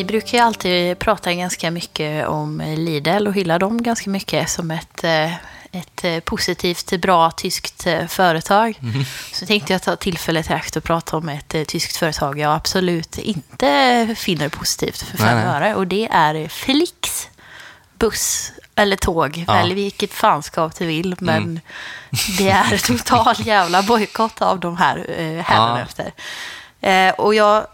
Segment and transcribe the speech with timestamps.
[0.00, 4.70] vi brukar ju alltid prata ganska mycket om Lidl och hylla dem ganska mycket som
[4.70, 5.34] ett, eh,
[5.72, 8.78] ett eh, positivt, bra tyskt eh, företag.
[8.80, 9.04] Mhm.
[9.32, 13.18] Så tänkte jag ta tillfället i akt och prata om ett tyskt företag jag absolut
[13.18, 15.74] inte finner positivt för fem öre.
[15.74, 17.28] Och det är Felix
[17.98, 19.44] buss eller tåg.
[19.46, 19.52] Ja.
[19.52, 19.62] Mm.
[19.62, 21.16] Välj vilket fanskap du vill.
[21.18, 21.60] Men
[22.38, 26.12] det är total jävla bojkott av de här eh, hädanefter.
[26.80, 27.66] Eh, och jag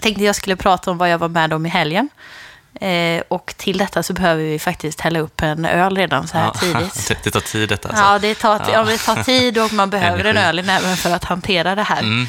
[0.00, 2.08] tänkte jag skulle prata om vad jag var med om i helgen.
[2.80, 6.44] Eh, och till detta så behöver vi faktiskt hälla upp en öl redan så här
[6.44, 7.08] Ja, tidigt.
[7.08, 8.04] det, det tar tid detta alltså.
[8.04, 8.72] Ja, det tar, Ja.
[8.72, 8.84] ja.
[8.84, 12.00] det tar tid och man behöver en öl i näven för att hantera det här.
[12.00, 12.26] Mm.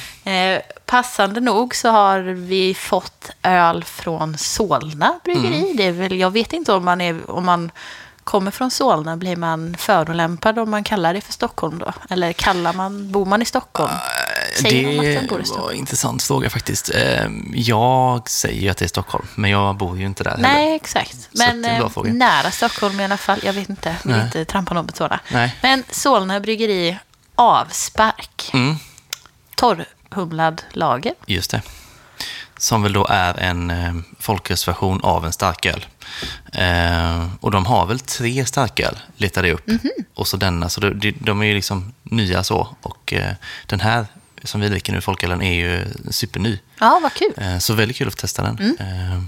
[0.56, 5.60] Eh, passande nog så har vi fått öl från Solna bryggeri.
[5.64, 5.76] Mm.
[5.78, 7.72] Det är väl, jag vet inte om man, är, om man
[8.24, 11.94] kommer från Solna, blir man förolämpad om man kallar det för Stockholm då?
[12.10, 13.92] Eller kallar man, bor man i Stockholm?
[14.56, 16.90] Säger man att man bor i Det var en intressant fråga faktiskt.
[16.96, 20.44] Eh, Jag säger ju att det är Stockholm, men jag bor ju inte där heller.
[20.44, 21.14] Nej, exakt.
[21.22, 23.40] Så Men det eh, nära Stockholm i alla fall.
[23.44, 24.26] Jag vet inte, vill Nej.
[24.26, 25.20] inte trampa någon på tårna.
[25.32, 25.56] Nej.
[25.62, 26.98] Men Solna bryggeri
[27.36, 28.50] avspark.
[28.54, 28.76] Mm,
[29.56, 31.14] torrhumlad lager.
[31.26, 31.62] just det.
[32.58, 35.86] Som väl då är en eh, folkröstversion av en starköl.
[36.54, 39.68] Eh, och de har väl tre starköl, letade jag upp.
[39.68, 39.90] Mhm.
[40.16, 42.76] Och så denna, så de, de, de är ju liksom nya så.
[42.82, 43.34] Och eh,
[43.66, 44.06] den här
[44.44, 46.60] som vi dricker nu, folkölen, är ju superny.
[46.80, 47.34] Ja, vad kul.
[47.38, 48.58] Eh, Så väldigt kul att få testa den.
[48.60, 48.76] Mm.
[49.14, 49.22] Eh,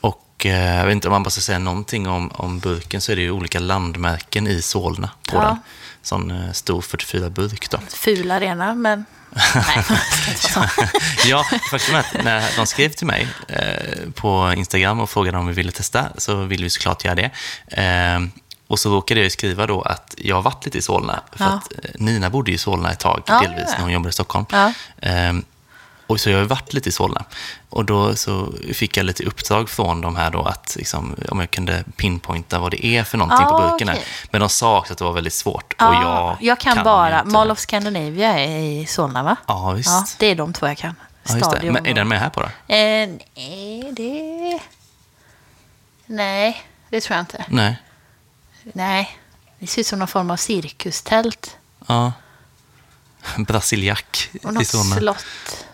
[0.00, 3.12] Och eh, jag vet inte om man bara ska säga någonting om, om burken så
[3.12, 5.42] är det ju olika landmärken i Solna på Ja.
[5.42, 5.58] den.
[6.02, 7.78] Sån stor 44-burk då.
[7.88, 9.04] Ful arena, men...
[9.54, 9.84] Nej,
[11.26, 15.46] ja, faktum är att när de skrev till mig eh, på Instagram och frågade om
[15.46, 17.30] vi ville testa så ville vi såklart göra det.
[17.82, 18.20] Eh,
[18.66, 21.20] och så råkade jag skriva då att jag har varit lite i Solna.
[21.32, 21.50] För Ja.
[21.50, 23.72] att eh, Nina bodde ju i Solna ett tag, Ja, delvis, ja.
[23.74, 24.46] när hon jobbade i Stockholm.
[24.52, 24.72] Ja.
[24.98, 25.32] Eh,
[26.06, 27.24] och så jag har varit lite i Solna.
[27.70, 31.50] Och då så fick jag lite uppdrag från de här då att liksom, om jag
[31.50, 33.88] kunde pinpointa vad det är för någonting på Ah, burken.
[33.88, 33.94] här.
[33.96, 34.06] okej.
[34.30, 35.72] Men de sa också att det var väldigt svårt.
[35.72, 37.18] och Ja, jag, jag kan, ju bara...
[37.20, 39.36] inte- Mall of Scandinavia är i Solna, va?
[39.46, 39.88] Ja, visst.
[39.90, 40.94] Ja, det är de två jag kan.
[41.28, 41.36] Ja.
[41.38, 42.46] Stadion Men är och- den med här på då?
[42.74, 44.60] Eh, nej, det...
[46.06, 47.44] Nej, det tror jag inte.
[47.48, 47.76] Nej.
[48.72, 49.18] Nej,
[49.58, 51.56] det ser ut som någon form av cirkustält.
[51.86, 52.12] Ja.
[53.38, 54.96] Brasiliak Och i något Solna.
[54.96, 55.66] slott.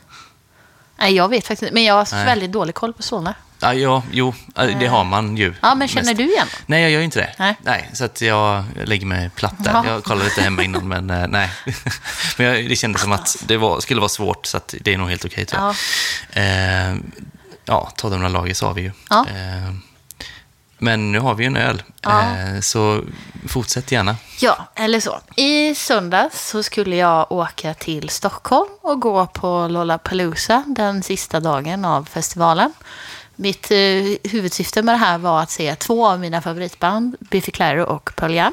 [0.98, 1.72] Nej, jag vet faktiskt.
[1.72, 2.24] Men jag har Nej.
[2.24, 3.34] väldigt dålig koll på Solna.
[3.62, 5.54] Ja, ja, jo, det har man ju.
[5.62, 6.16] Ja, men känner mest.
[6.16, 6.46] du igen?
[6.66, 7.56] Nej, jag gör inte det.
[7.62, 7.90] Nej.
[7.92, 9.72] så att jag lägger mig platt där.
[9.72, 9.86] Ja.
[9.86, 11.50] Jag kollade lite hemma innan, men eh, nej.
[12.36, 14.98] men jag, det kändes som att det var, skulle vara svårt, så att det är
[14.98, 15.74] nog helt okej tror jag.
[16.34, 16.40] Ja.
[16.40, 16.96] Eh,
[17.64, 18.92] ja, Torrhumla lager sa vi ju.
[19.10, 19.26] Ja.
[19.28, 19.74] Eh,
[20.80, 22.20] men nu har vi ju en öl, Ja.
[22.20, 23.00] eh, så
[23.48, 24.16] fortsätt gärna.
[24.40, 25.20] Ja, eller så.
[25.36, 31.84] I söndags så skulle jag åka till Stockholm och gå på Lollapalooza den sista dagen
[31.84, 32.72] av festivalen.
[33.36, 33.76] Mitt eh,
[34.30, 38.34] huvudsyfte med det här var att se två av mina favoritband, Biffy Clyro och Pearl
[38.34, 38.52] Jam.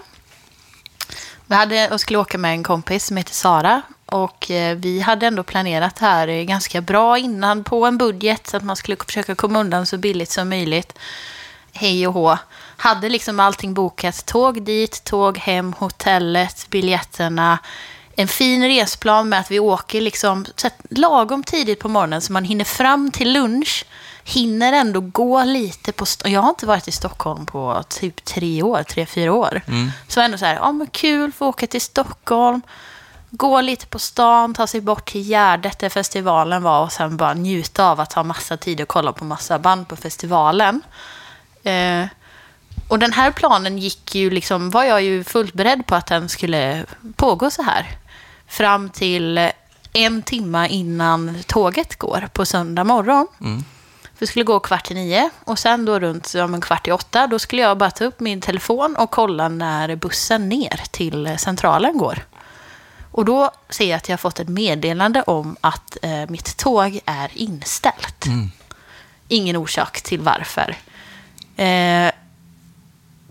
[1.48, 5.28] Vi hade, jag skulle åka med en kompis som heter Sara och eh, vi hade
[5.28, 9.36] ändå planerat det här ganska bra innan på en budget så att man skulle försöka
[9.36, 10.94] komma undan så billigt som möjligt.
[11.80, 12.38] Hej och hå.
[12.78, 14.26] Hade liksom allting bokat.
[14.26, 17.60] Tåg dit, tåg hem, hotellet, biljetterna.
[18.16, 20.46] En fin resplan med att vi åker liksom
[20.90, 23.86] lagom tidigt på morgonen så man hinner fram till lunch.
[24.24, 26.06] Hinner ändå gå lite på...
[26.26, 29.62] Jag har inte varit i Stockholm på typ tre år, tre, fyra år.
[30.08, 32.62] Så ändå så här, ja men kul, få åka till Stockholm.
[33.30, 37.34] Gå lite på stan, ta sig bort till Gärdet där festivalen var och sen bara
[37.34, 40.82] njuta av att ha massa tid och kolla på massa band på festivalen.
[41.68, 42.08] Eh,
[42.88, 46.30] och den här planen gick ju liksom, var jag ju fullt beredd på att den
[46.30, 46.86] skulle
[47.16, 47.88] pågå så här.
[48.48, 49.50] Fram till
[49.94, 53.28] en timma innan tåget går på söndag morgon.
[54.16, 56.92] För det skulle gå kvart i nio och sen då runt ja, men kvart i
[56.92, 61.36] åtta då skulle jag bara ta upp min telefon och kolla när bussen ner till
[61.40, 62.26] centralen går.
[63.12, 67.00] Och då ser jag att jag har fått ett meddelande om att eh, mitt tåg
[67.06, 68.26] är inställt.
[69.28, 70.76] Ingen orsak till varför.
[71.58, 72.12] Eh,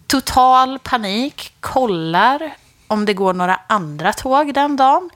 [0.07, 2.55] total panik, kollar
[2.87, 5.11] om det går några andra tåg den dagen.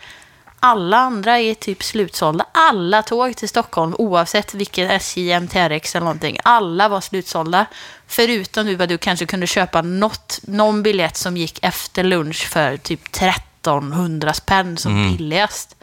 [0.61, 2.47] Alla andra är typ slutsålda.
[2.53, 7.67] Alla tåg till Stockholm, oavsett vilket SJ, MTRX eller någonting, alla var slutsålda.
[8.07, 12.77] Förutom du vad du kanske kunde köpa något, någon biljett som gick efter lunch för
[12.77, 15.77] typ 1300 spänn som billigast.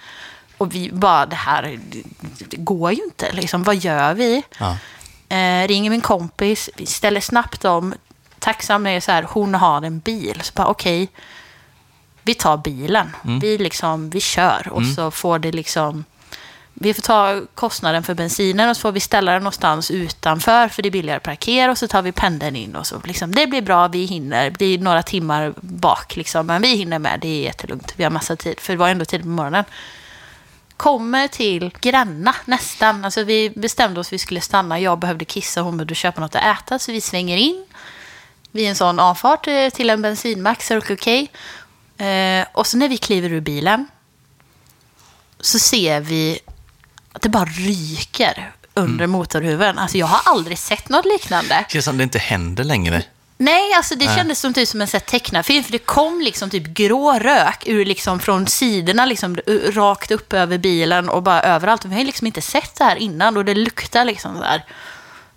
[0.57, 1.80] Och vi bara, det här
[2.39, 3.31] det går ju inte.
[3.31, 4.44] Liksom, vad gör vi?
[4.57, 4.77] Ja.
[5.29, 7.94] Eh, ringer min kompis, vi ställer snabbt om.
[8.39, 10.39] Tacksam är så här, hon har en bil.
[10.44, 11.09] Så bara okej,
[12.24, 13.15] vi tar bilen.
[13.41, 16.03] Vi, liksom, vi kör och så får det liksom
[16.79, 20.81] vi får ta kostnaden för bensinen och så får vi ställa den någonstans utanför för
[20.81, 23.01] det är billigare att parkera och så tar vi pendeln in och så.
[23.03, 24.44] Liksom, det blir bra, vi hinner.
[24.44, 27.19] Det blir några timmar bak liksom, men vi hinner med.
[27.19, 27.94] Det är jättelugnt.
[27.95, 29.63] Vi har massa tid, för det var ändå tid på morgonen.
[30.77, 33.06] Kommer till Gränna nästan.
[33.06, 34.79] Alltså vi bestämde oss att vi skulle stanna.
[34.79, 36.79] Jag behövde kissa och hon behövde köpa något att äta.
[36.79, 37.65] Så vi svänger in
[38.51, 41.12] vid en sån avfart eh, till en bensinmack, Circle K.
[42.06, 43.88] Eh, och så när vi kliver ur bilen
[45.39, 46.39] så ser vi
[47.13, 49.12] att det bara ryker under Mm.
[49.12, 49.77] motorhuven.
[49.77, 51.65] Alltså jag har aldrig sett något liknande.
[51.68, 53.03] Det känns som det inte händer längre.
[53.38, 55.63] Nej, alltså det kändes som, typ som en tecknarfilm.
[55.63, 59.38] För det kom liksom typ grå rök ur liksom från sidorna, liksom,
[59.72, 61.86] rakt upp över bilen och bara överallt.
[61.86, 64.66] Vi har liksom inte sett det här innan och det luktar liksom så här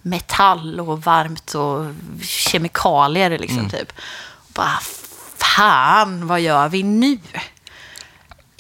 [0.03, 1.87] metall och varmt och
[2.23, 3.93] kemikalier liksom typ.
[4.49, 4.79] Bara,
[5.37, 7.19] fan, vad gör vi nu?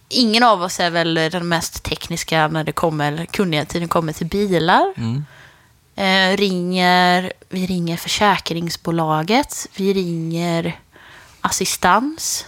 [0.09, 3.27] Ingen av oss är väl den mest tekniska när det kommer,
[3.81, 4.95] det kommer till bilar.
[6.01, 10.81] Eh, ringer, vi ringer försäkringsbolaget, vi ringer
[11.41, 12.47] assistans.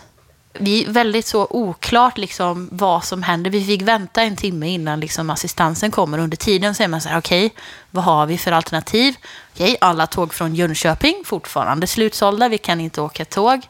[0.52, 3.50] Vi är väldigt så oklart liksom vad som händer.
[3.50, 6.18] Vi fick vänta en timme innan liksom assistansen kommer.
[6.18, 7.54] Under tiden säger man så här, okej,
[7.90, 9.14] vad har vi för alternativ?
[9.54, 13.60] Okej, alla tåg från Jönköping, fortfarande slutsålda, vi kan inte åka tåg.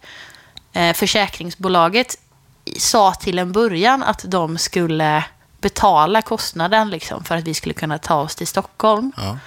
[0.73, 2.19] Eh, försäkringsbolaget
[2.79, 5.25] sa till en början att de skulle
[5.61, 9.13] betala kostnaden liksom, för att vi skulle kunna ta oss till Stockholm.
[9.17, 9.39] Ja.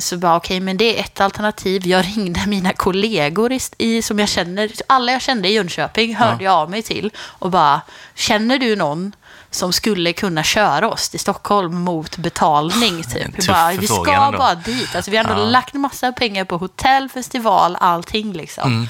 [0.00, 1.86] Så bara, okej, men det är ett alternativ.
[1.86, 6.54] Jag ringde mina kollegor i, som jag känner, alla jag kände i Jönköping hörde jag
[6.54, 7.80] av mig till och bara,
[8.14, 9.12] känner du någon
[9.50, 12.96] som skulle kunna köra oss till Stockholm mot betalning?
[12.96, 13.36] En Typ.
[13.36, 14.38] tuff Bara, vi ska ändå.
[14.38, 14.94] bara dit.
[14.96, 15.46] Alltså, vi har ändå Ja.
[15.46, 18.72] lagt massa pengar på hotell, festival, allting liksom.
[18.72, 18.86] Mm.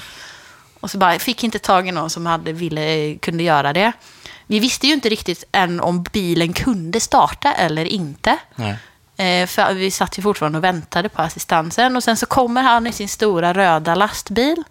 [0.79, 3.91] Och så bara, fick inte tag i någon som hade, ville, kunde göra det.
[4.47, 8.37] Vi visste ju inte riktigt än om bilen kunde starta eller inte.
[8.55, 8.75] Nej.
[9.17, 11.95] Eh, för vi satt ju fortfarande och väntade på assistansen.
[11.95, 14.63] Och sen så kommer han i sin stora röda lastbil.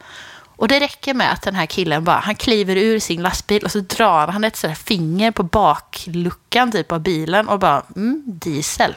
[0.57, 3.71] Och det räcker med att den här killen bara, han kliver ur sin lastbil och
[3.71, 8.95] så drar han ett sådär finger på bakluckan typ av bilen och bara, mm, diesel.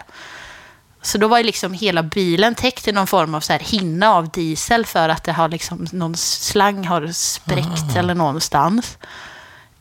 [1.02, 4.14] Så då var ju liksom hela bilen täckt i någon form av så här hinna
[4.14, 8.98] av diesel för att det har liksom, någon slang har spräckt eller någonstans.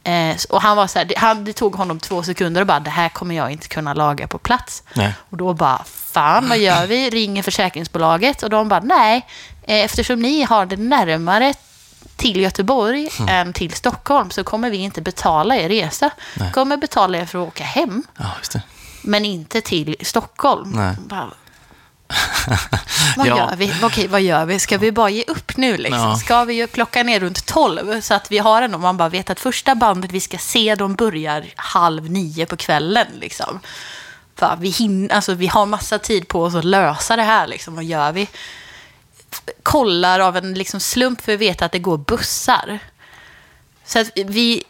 [0.06, 2.80] Eh, och han var så här, det, han, det tog honom två sekunder och bara,
[2.80, 4.82] det här kommer jag inte kunna laga på plats.
[4.94, 5.12] Nej.
[5.30, 7.10] Och då bara, fan vad gör vi?
[7.10, 9.26] Ringer försäkringsbolaget och de bara, nej,
[9.62, 11.54] eh, eftersom ni har det närmare
[12.16, 13.28] till Göteborg Mm.
[13.28, 16.10] än till Stockholm så kommer vi inte betala er resa.
[16.34, 16.52] Nej.
[16.52, 18.30] kommer betala er för att åka hem, Ja,
[19.02, 20.72] men inte till Stockholm.
[20.98, 21.30] Bara,
[23.16, 23.36] vad Ja.
[23.36, 23.72] gör vi?
[23.82, 24.58] Okej, vad gör vi?
[24.58, 25.76] Ska vi bara ge upp nu?
[25.76, 26.00] Liksom?
[26.00, 26.16] Ja.
[26.16, 29.08] Ska vi ju klocka ner runt 12 så att vi har en och man bara
[29.08, 33.06] vet att första bandet vi ska se, de börjar halv nio på kvällen.
[33.20, 33.60] Liksom.
[34.58, 37.46] Vi, hin- alltså, vi har massa tid på oss att lösa det här.
[37.46, 37.74] Liksom.
[37.74, 38.28] Vad gör vi?
[39.62, 42.78] Kollar av en liksom, slump för vi vet att det går bussar.
[43.84, 44.64] Så att vi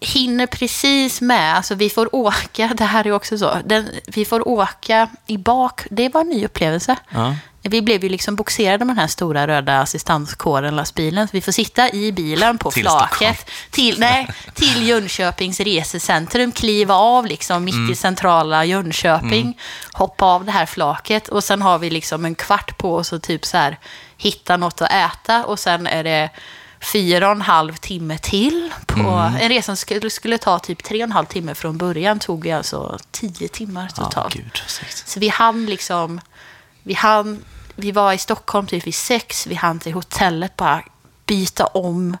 [0.00, 4.48] hinner precis med, alltså vi får åka, det här är också så, den, vi får
[4.48, 6.96] åka i bak, det var en ny upplevelse.
[7.08, 7.36] Ja.
[7.66, 11.28] Vi blev ju liksom boxerade med den här stora röda assistanskåren, lastbilen.
[11.28, 13.34] Så vi får sitta i bilen på Till flaket Stockholm.
[13.70, 17.92] till, nej, till Jönköpings resecentrum, kliva av liksom mitt Mm.
[17.92, 19.58] i centrala Jönköping,
[19.92, 23.22] hoppa av det här flaket och sen har vi liksom en kvart på oss att
[23.22, 23.78] typ så här
[24.16, 26.30] hitta något att äta och sen är det
[26.92, 29.34] fyra och en halv timme till på Mm.
[29.36, 32.46] en resa som skulle, skulle ta typ tre och en halv timme från början tog
[32.46, 34.36] ju alltså tio timmar totalt.
[34.66, 35.08] segt.
[35.08, 36.20] Så vi hann liksom,
[36.82, 40.82] vi hann, vi var i Stockholm typ vid sex, vi hann till hotellet bara
[41.26, 42.16] byta om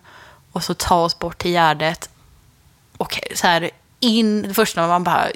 [0.52, 2.08] och så ta oss bort till Gärdet.
[2.96, 5.28] Och så här in, det första man bara,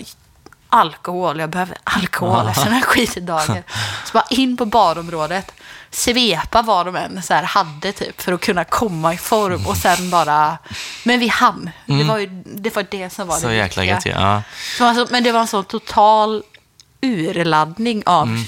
[0.68, 3.62] alkohol, jag behöver alkohol efter den här skitdagen.
[4.04, 5.52] Så bara in på barområdet,
[5.90, 9.76] svepa vad de än så här hade typ för att kunna komma i form och
[9.76, 10.58] sen bara,
[11.04, 11.70] men vi hann.
[11.86, 14.06] Det, var ju, det var det som var Så det jäkla gött.
[14.06, 14.42] Ja.
[14.78, 16.42] Så alltså, men det var en sån total
[17.02, 18.44] urladdning av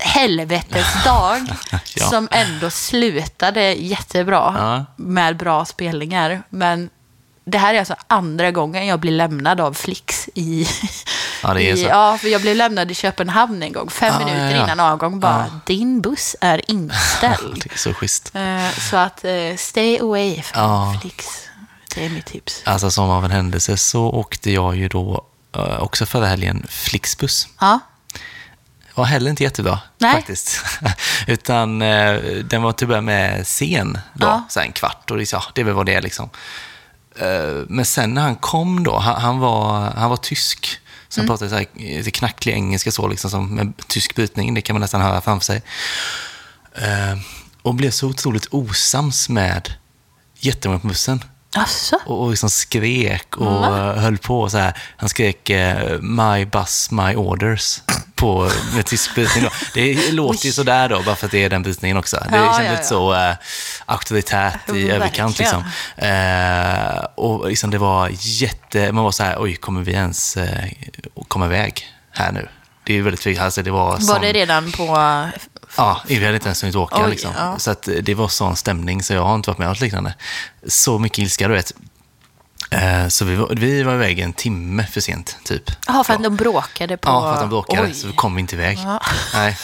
[0.00, 1.46] helvetes dag
[1.94, 2.06] Ja.
[2.10, 4.84] som ändå slutade jättebra Ja.
[4.96, 6.42] med bra spelningar.
[6.48, 6.90] Men
[7.48, 10.68] det här är alltså andra gången jag blir lämnad av Flix i...
[11.42, 11.82] Ja, i.
[11.82, 14.64] Ja, för jag blev lämnad i Köpenhamn en gång, fem Ja, minuter ja, ja.
[14.64, 15.20] innan avgång.
[15.20, 17.62] Bara, din buss är inställd.
[17.64, 18.30] Det är så schysst.
[18.34, 20.98] Eh, så att eh, stay away från Ja.
[21.00, 21.26] Flix.
[21.94, 22.62] Det är mitt tips.
[22.64, 25.24] Alltså som av en händelse så åkte jag ju då
[25.56, 27.48] eh, också förra helgen Flixbuss.
[27.60, 27.78] Ja,
[28.94, 30.12] var heller inte jättebra Nej.
[30.14, 30.60] faktiskt.
[31.26, 34.42] Utan eh, den var till att börja med sen då, Ja.
[34.48, 36.30] så en kvart och det, ja, det är väl vad det är liksom.
[37.18, 41.28] Eh, men sen när han kom då, han, han, var, han var tysk, Som Mm.
[41.28, 44.54] pratade så här, knacklig engelska så, liksom, som med tysk brytning.
[44.54, 45.62] Det kan man nästan höra framför sig.
[46.74, 47.18] Eh,
[47.62, 49.72] och blev så otroligt osams med
[50.40, 51.24] jättemånga på bussen.
[51.56, 51.96] Asså?
[52.06, 53.92] Och, och liksom skrek och Va?
[53.94, 54.78] höll på så här.
[54.96, 57.80] Han skrek eh, “My bus, my orders”
[58.16, 59.44] på, med tysk brytning.
[59.44, 59.50] Då.
[59.74, 62.16] Det låter ju sådär då, bara för att det är den brytningen också.
[62.30, 62.82] Det Ja, kändes ja, ja.
[62.82, 63.34] så eh,
[63.86, 64.90] auktoritärt i Verkligen.
[64.96, 65.38] överkant.
[65.38, 65.64] Liksom.
[65.96, 68.92] Eh, och liksom det var jätte...
[68.92, 70.64] Man var så här, oj, kommer vi ens eh,
[71.28, 72.48] komma iväg här nu?
[72.84, 73.44] Det är väldigt tveksamt.
[73.44, 74.86] Alltså, det var Var sån- det redan på...
[75.76, 77.04] Ja, vi hade inte ens hunnit åka.
[77.04, 77.32] Oj, liksom.
[77.58, 80.14] Så att det var sån stämning, så jag har inte varit med om något liknande.
[80.68, 81.72] Så mycket ilska, du vet.
[82.70, 85.70] Eh, Så vi var, vi var iväg en timme för sent, typ.
[85.86, 87.08] Ja, för att de bråkade på...
[87.08, 87.94] Ja, för att de bråkade, Oj.
[87.94, 88.78] så kom vi inte iväg.
[88.84, 89.00] Ja.
[89.34, 89.56] Nej.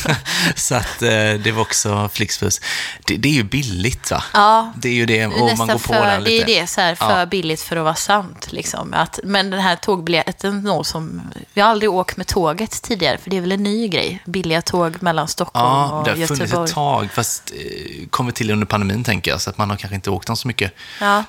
[0.56, 1.08] så att eh,
[1.44, 2.60] det var också Flixbus.
[3.06, 4.24] Det, det är ju billigt, va?
[4.32, 4.72] Ja.
[4.76, 6.46] Det är ju det, och man går på för, den lite.
[6.46, 7.26] Det är det, så här, för Ja.
[7.26, 8.52] billigt för att vara sant.
[8.52, 8.94] Liksom.
[8.94, 13.30] Att, men den här tågbiljetten, nå som, vi har aldrig åkt med tåget tidigare, för
[13.30, 14.22] det är väl en ny grej.
[14.24, 16.68] Billiga tåg mellan Stockholm Ja, och det har funnits Göteborg.
[16.68, 19.40] ett tag, fast eh, kommit till under pandemin, tänker jag.
[19.40, 20.72] Så att man har kanske inte åkt dem så mycket.
[21.00, 21.24] Ja.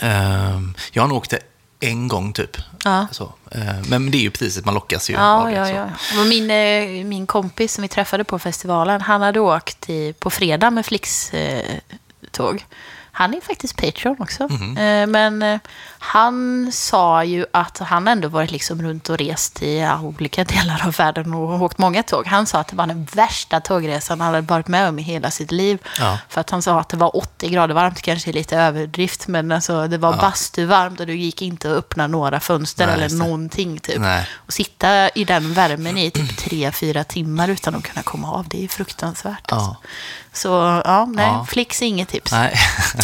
[0.00, 1.38] Ehm, jag har nog åkt det
[1.80, 2.56] en gång, typ.
[2.84, 3.06] Ja.
[3.10, 3.32] Så.
[3.50, 5.68] Eh, men det är ju priset, man lockas ju av Ja, det.
[5.70, 6.20] ja, ja.
[6.20, 10.30] Och min, eh, min kompis som vi träffade på festivalen, han hade åkt i, på
[10.30, 12.64] fredag med Flix-tåg.
[13.16, 14.42] Han är faktiskt Patreon också.
[14.44, 15.58] Eh, Men eh,
[15.98, 20.92] han sa ju att han ändå varit liksom runt och rest i olika delar av
[20.94, 22.26] världen och åkt många tåg.
[22.26, 25.30] Han sa att det var den värsta tågresan han hade varit med om i hela
[25.30, 25.78] sitt liv.
[25.98, 26.18] Ja.
[26.28, 29.88] För att han sa att det var 80 grader varmt, kanske lite överdrift, men alltså,
[29.88, 30.16] det var Ja.
[30.20, 33.78] bastuvarmt och du gick inte att öppna några fönster Nej, eller någonting.
[33.80, 33.98] Typ.
[34.00, 34.26] Nej.
[34.34, 38.48] Och sitta i den värmen i typ tre, fyra timmar utan att kunna komma av,
[38.48, 39.44] det är fruktansvärt.
[39.48, 39.56] Ja.
[39.56, 39.76] Alltså.
[40.32, 40.48] Så
[40.84, 41.46] ja, nej, Ja.
[41.48, 42.32] Flix är inget tips.
[42.32, 42.54] Nej,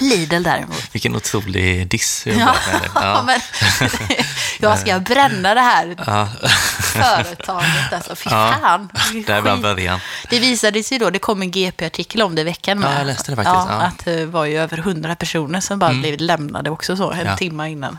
[0.00, 0.94] Lidl däremot.
[0.94, 2.26] vilken otrolig diss.
[2.26, 2.90] jag Ja, det.
[2.94, 3.22] ja.
[3.26, 3.40] men
[4.60, 6.28] jag ska bränna det här Ja.
[6.82, 7.92] företaget.
[7.92, 8.54] Alltså, fy Ja.
[8.62, 8.88] fan.
[9.26, 9.62] Där var Skit.
[9.62, 10.00] början.
[10.30, 12.92] Det visade sig då, det kom en GP-artikel om det i veckan med.
[12.92, 13.74] Ja, jag läste det faktiskt, Ja.
[13.74, 13.80] Mm.
[13.86, 17.68] Att det var ju över hundra personer som bara blev lämnade också så, en timme
[17.70, 17.98] innan.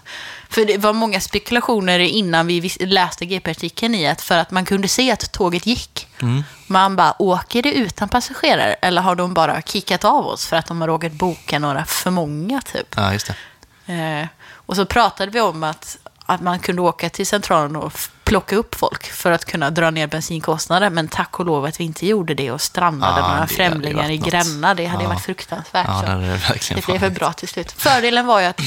[0.49, 4.87] För det var många spekulationer innan vi läste GP-artikeln i att för att man kunde
[4.87, 6.07] se att tåget gick.
[6.21, 6.43] Mm.
[6.67, 8.73] Man bara, åker det utan passagerare?
[8.73, 12.11] Eller har de bara kickat av oss för att de har råkat boka några för
[12.11, 12.93] många typ?
[12.97, 13.31] Ja, just
[13.85, 13.93] det.
[13.93, 17.93] Eh, och så pratade vi om att, att man kunde åka till centralen och
[18.23, 20.89] plocka upp folk för att kunna dra ner bensinkostnader.
[20.89, 23.53] Men tack och lov att vi inte gjorde det och strandade Ja, några det hade
[23.53, 24.17] främlingar i.
[24.17, 24.73] Gränna.
[24.73, 25.09] Det hade Ja.
[25.09, 25.87] varit fruktansvärt.
[25.87, 27.71] Ja, det hade det det blev för bra till slut.
[27.71, 28.61] Fördelen var ju att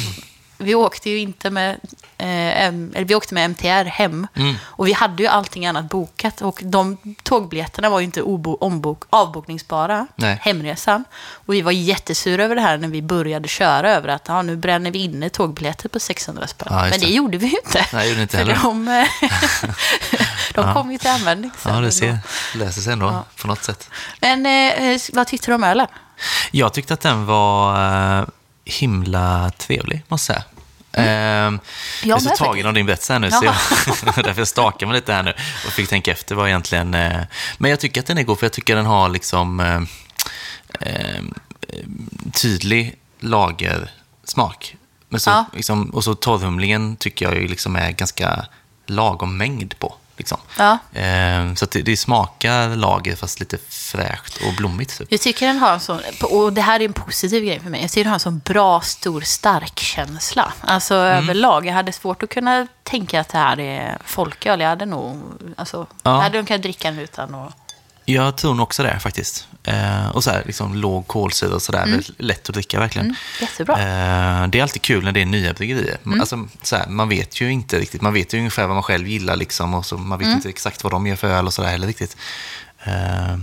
[0.63, 1.71] vi åkte ju inte med,
[2.19, 4.27] eh, M- eller vi åkte med MTR hem.
[4.35, 4.55] Mm.
[4.63, 6.41] Och vi hade ju allting annat bokat.
[6.43, 10.39] Och de tågbiljetterna var ju inte obo- ombok- avbokningsbara, Nej.
[10.43, 11.05] hemresan.
[11.33, 14.57] Och vi var jättesura över det här när vi började köra över att ja, nu
[14.57, 16.69] bränner vi inne tågbiljetter på 600 spänn.
[16.71, 17.87] Ja, Men det gjorde vi ju inte.
[17.93, 18.59] Nej, gjorde inte För heller.
[18.63, 19.07] de, eh,
[20.55, 21.91] de kom ju till användning sen Ja, ändå.
[21.91, 22.19] ser,
[22.55, 23.89] löser sig ändå på något sätt.
[24.21, 25.87] Men eh, vad tyckte du om ölen?
[26.51, 28.25] Jag tyckte att den var eh,
[28.65, 30.52] himla trevlig, måste jag säga.
[30.93, 31.55] Eh, jag
[32.05, 32.67] är så tagen faktiskt.
[32.67, 33.55] av din berättelse här nu, så jag,
[34.25, 35.35] därför stakar mig lite här nu
[35.67, 36.95] och fick tänka efter vad egentligen...
[36.95, 37.21] Eh,
[37.59, 39.83] men jag tycker att den är god, för jag tycker den har liksom eh,
[40.81, 41.23] eh,
[42.33, 44.77] tydlig lagersmak.
[45.09, 45.45] Men så, Ja.
[45.53, 48.47] liksom, och så torrhumlingen tycker jag ju liksom är ganska
[48.87, 49.95] lagom mängd på.
[50.23, 50.39] Liksom.
[50.59, 50.79] Ja.
[51.01, 54.99] Eh, så det, det smakar lager fast lite fräscht och blommigt.
[54.99, 55.09] Typ.
[55.13, 56.01] Jag tycker den har en sån,
[56.31, 58.39] och det här är en positiv grej för mig, jag tycker den har en sån
[58.39, 60.53] bra, stor, stark känsla.
[60.61, 61.25] Alltså Mm.
[61.25, 64.61] överlag, jag hade svårt att kunna tänka att det här är folköl.
[64.61, 65.21] Jag hade nog,
[65.57, 66.11] alltså, Ja.
[66.15, 67.55] jag hade nog kunnat dricka den utan att...
[68.13, 69.49] Jag tror nog också det faktiskt.
[69.65, 71.87] Eh, och så här, liksom låg kolsyra och sådär.
[71.87, 73.07] väldigt Lätt att dricka verkligen.
[73.07, 73.75] Mm, jättebra.
[73.75, 75.99] Eh, det är alltid kul när det är nya bryggerier.
[76.21, 78.03] Alltså, så här, man vet ju inte riktigt.
[78.03, 79.75] Man vet ju ungefär vad man själv gillar liksom.
[79.75, 82.17] Och så, man vet inte exakt vad de gör för öl och sådär heller riktigt.
[82.85, 83.37] Eh,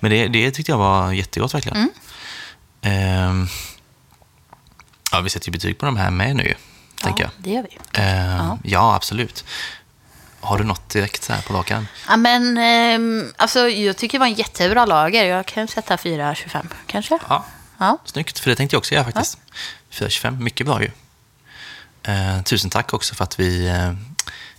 [0.00, 1.90] men det, det tyckte jag var jättegott verkligen.
[2.82, 3.34] Eh,
[5.12, 6.54] ja, vi sätter ju betyg på de här med nu,
[7.02, 7.44] tänker ja, jag.
[7.44, 7.78] det gör vi.
[7.92, 8.94] Eh, ja.
[8.94, 9.44] absolut.
[10.40, 11.86] Har du något direkt så här på rakan?
[12.08, 15.24] Ja, men ehm, alltså, jag tycker det var en jättebra lager.
[15.24, 17.18] Jag kan sätta 4,25 kanske.
[17.28, 17.44] Ja,
[17.80, 17.98] Ja.
[18.04, 19.38] Snyggt, för det tänkte jag också göra faktiskt.
[19.90, 20.90] 425, mycket bra ju.
[22.02, 23.92] Eh, tusen tack också för att vi eh,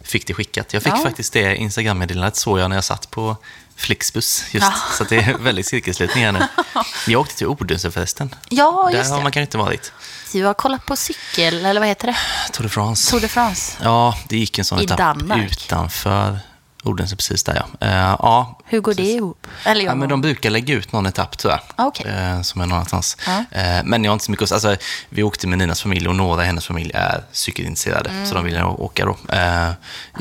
[0.01, 0.73] fick det skickat.
[0.73, 0.97] Jag fick Ja.
[0.97, 3.37] faktiskt det Instagram-meddelandet såg jag när jag satt på
[3.79, 4.67] Flixbus just.
[4.67, 4.73] Ja.
[4.97, 6.39] Så det är väldigt cirkelslutning här nu.
[7.07, 8.35] Jag åkte till Odense förresten.
[8.49, 9.23] Ja, Där just har det.
[9.23, 9.91] man kanske inte varit.
[10.31, 12.17] Du har kollat på cykel, eller vad heter det?
[12.51, 13.11] Tour de France.
[13.11, 13.77] Tour de France.
[13.83, 15.51] Ja, det gick en sån I etapp Danmark.
[15.51, 16.39] utanför
[16.83, 17.87] Odense precis där ja.
[17.87, 19.47] Eh, ja, Hur går det ihop?
[19.63, 21.59] Eller Ja, men de brukar lägga ut någon etapp jag.
[21.75, 22.05] Ah, okej.
[22.11, 23.17] Eh, som är någon annanstans.
[23.51, 24.75] Eh, men jag har inte så mycket alltså,
[25.09, 28.09] Vi åkte med Ninas familj och några i hennes familj är cykelintresserade.
[28.09, 28.25] Mm.
[28.25, 29.17] Så de ville åka då.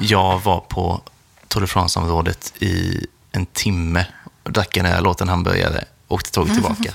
[0.00, 1.00] Jag var på
[1.48, 4.06] Tour de France-området i en timme.
[4.44, 6.92] Drack en öl, åt en hamburgare, åkte tåget tillbaka.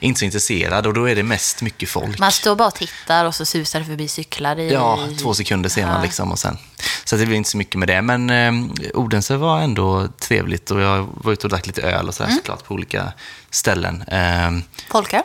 [0.00, 2.18] inte så intresserad och då är det mest mycket folk.
[2.18, 4.72] Man står bara och tittar och så susar det förbi cyklar i...
[4.72, 6.58] Ja, två sekunder ser man liksom och sen.
[7.04, 8.02] Så det blir inte så mycket med det.
[8.02, 8.52] Men eh,
[8.94, 12.38] Odense var ändå trevligt och jag var ute och drack lite öl och sådär Mm.
[12.38, 13.12] såklart på olika
[13.50, 14.02] ställen.
[14.02, 14.50] Eh,
[14.90, 15.22] Folköl?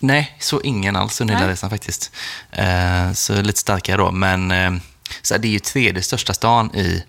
[0.00, 2.12] nej, så ingen alls under hela resan faktiskt.
[2.52, 4.10] Eh, så lite starkare då.
[4.10, 4.70] Men eh,
[5.22, 7.02] så det är ju tredje största stan i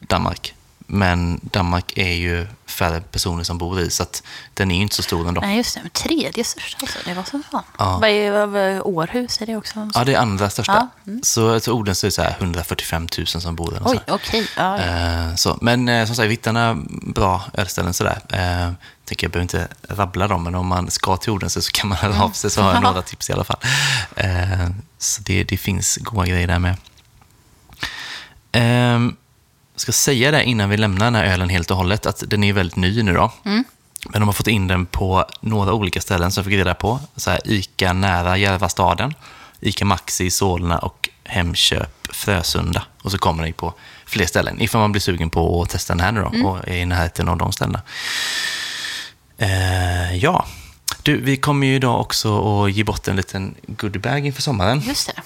[0.00, 0.54] Danmark.
[0.90, 4.22] Men Danmark är ju färre personer som bor i, så att
[4.54, 5.40] den är ju inte så stor ändå.
[5.40, 5.80] Nej, just det.
[5.80, 6.98] Men tredje största alltså.
[7.04, 7.62] Det var så fan.
[7.78, 7.98] Ja.
[7.98, 9.40] Vad är Århus?
[9.40, 9.90] Är det också?
[9.94, 10.88] Ja, det är andra största.
[11.04, 11.22] Ja, mm.
[11.22, 13.82] Så, så Odense är så här 145 000 som bor där.
[13.84, 14.48] Oj, okej.
[14.56, 14.84] Ja, ja.
[14.84, 15.58] Eh, så.
[15.60, 18.20] Men eh, som sagt, vi hittar några bra ölställen sådär.
[18.28, 18.72] Eh,
[19.04, 21.98] tänker jag behöver inte rabbla dem, men om man ska till Odense så kan man
[21.98, 23.60] höra av sig, så har jag några tips i alla fall.
[24.16, 24.68] Eh,
[24.98, 26.76] så det, det finns goda grejer där med.
[29.78, 32.44] Jag ska säga det innan vi lämnar den här ölen helt och hållet, att den
[32.44, 33.32] är väldigt ny nu då.
[34.08, 37.00] Men de har fått in den på några olika ställen som jag fick reda på.
[37.16, 39.14] Så här, Ica nära Järvastaden,
[39.60, 42.82] Ica Maxi i Solna och Hemköp Frösunda.
[43.02, 43.74] Och så kommer den på
[44.06, 46.76] fler ställen, ifall man blir sugen på att testa den här nu då, och är
[46.76, 47.82] i närheten av de ställena.
[49.38, 50.46] Eh, ja,
[51.02, 54.80] du, vi kommer ju idag också att ge bort en liten goodiebag inför sommaren.
[54.80, 55.22] Just det.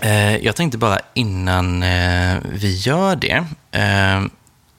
[0.00, 4.24] Eh, jag tänkte bara innan eh, vi gör det, eh,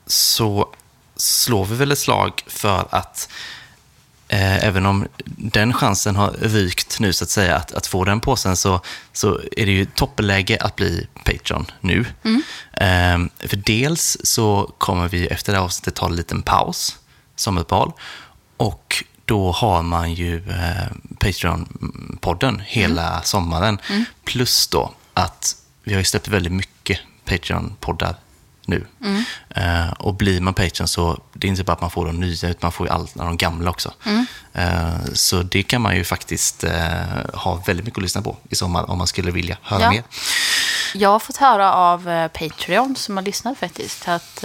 [0.07, 0.69] så
[1.15, 3.29] slår vi väl ett slag för att
[4.29, 8.55] även om den chansen har rykt nu så att säga, att, att få den påsen,
[8.55, 8.81] så,
[9.13, 12.05] så är det ju toppläge att bli Patreon nu.
[12.71, 16.97] Eh, för dels så kommer vi efter det här avsnittet ta en liten paus,
[17.35, 17.91] sommaruppehåll,
[18.57, 20.87] och då har man ju eh,
[21.19, 23.79] Patreon-podden hela sommaren.
[24.23, 28.15] Plus då att vi har ju släppt väldigt mycket Patreon-poddar
[28.65, 28.87] nu.
[29.49, 32.49] Eh, och blir man Patreon så det är inte bara att man får de nya,
[32.49, 33.93] utan man får ju alla de gamla också.
[34.53, 36.71] Eh, så det kan man ju faktiskt eh,
[37.33, 39.89] ha väldigt mycket att lyssna på i sommar om man skulle vilja höra Ja.
[39.91, 40.03] mer.
[40.93, 44.43] Jag har fått höra av Patreon som har lyssnat faktiskt att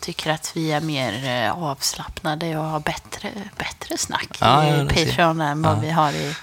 [0.00, 4.86] tycker att vi är mer avslappnade och har bättre, bättre snack Ja, i.
[4.88, 6.34] Patreon än vad vi har i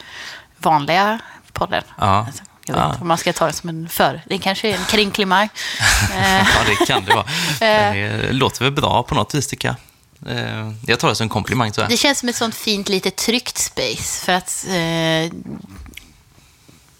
[0.57, 1.19] vanliga
[1.53, 1.83] podden.
[1.97, 2.25] Ja.
[2.27, 2.89] Alltså, jag vet Ja.
[2.89, 4.21] inte om man ska ta det som en för.
[4.25, 5.49] Det kanske är en kringklimang.
[6.15, 7.25] Eh, ja, det kan det vara.
[7.59, 9.75] Men det låter väl bra på något vis tycker jag.
[10.37, 11.89] Eh, jag tar det som en komplimang jag.
[11.89, 14.25] Det känns som ett sånt fint litet tryggt space.
[14.25, 15.37] För att eh,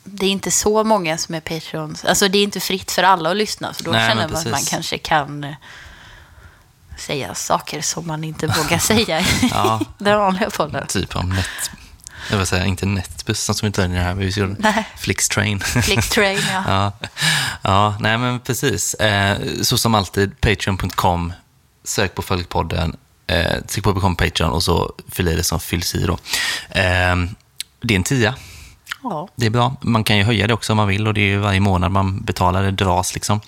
[0.04, 2.06] det är inte så många som är Patreons.
[2.06, 3.74] Alltså det är inte fritt för alla att lyssna.
[3.74, 5.54] Så då Nej, känner man att man kanske kan eh,
[6.98, 9.80] säga saker som man inte vågar säga i Ja.
[9.98, 10.88] den vanliga podden.
[10.88, 11.46] Typ om net...
[12.30, 14.88] Jag vill säga, inte Netbussen som inte är det här, men vi Nej.
[14.98, 15.60] Flixtrain.
[15.60, 16.64] Clicktrain, ja.
[16.68, 17.08] ja.
[17.62, 18.94] ja, nej men precis.
[18.94, 21.34] Eh, så som alltid, patreon.com,
[21.84, 25.96] sök på Följpodden, eh, tryck på Become Patreon och så fyll i det som fylls
[25.96, 26.14] i då.
[26.70, 27.16] Eh,
[27.82, 28.36] det är en tia.
[29.04, 29.28] ja.
[29.36, 29.76] Det är bra.
[29.82, 31.92] Man kan ju höja det också om man vill och det är ju varje månad
[31.92, 33.42] man betalar, det dras liksom.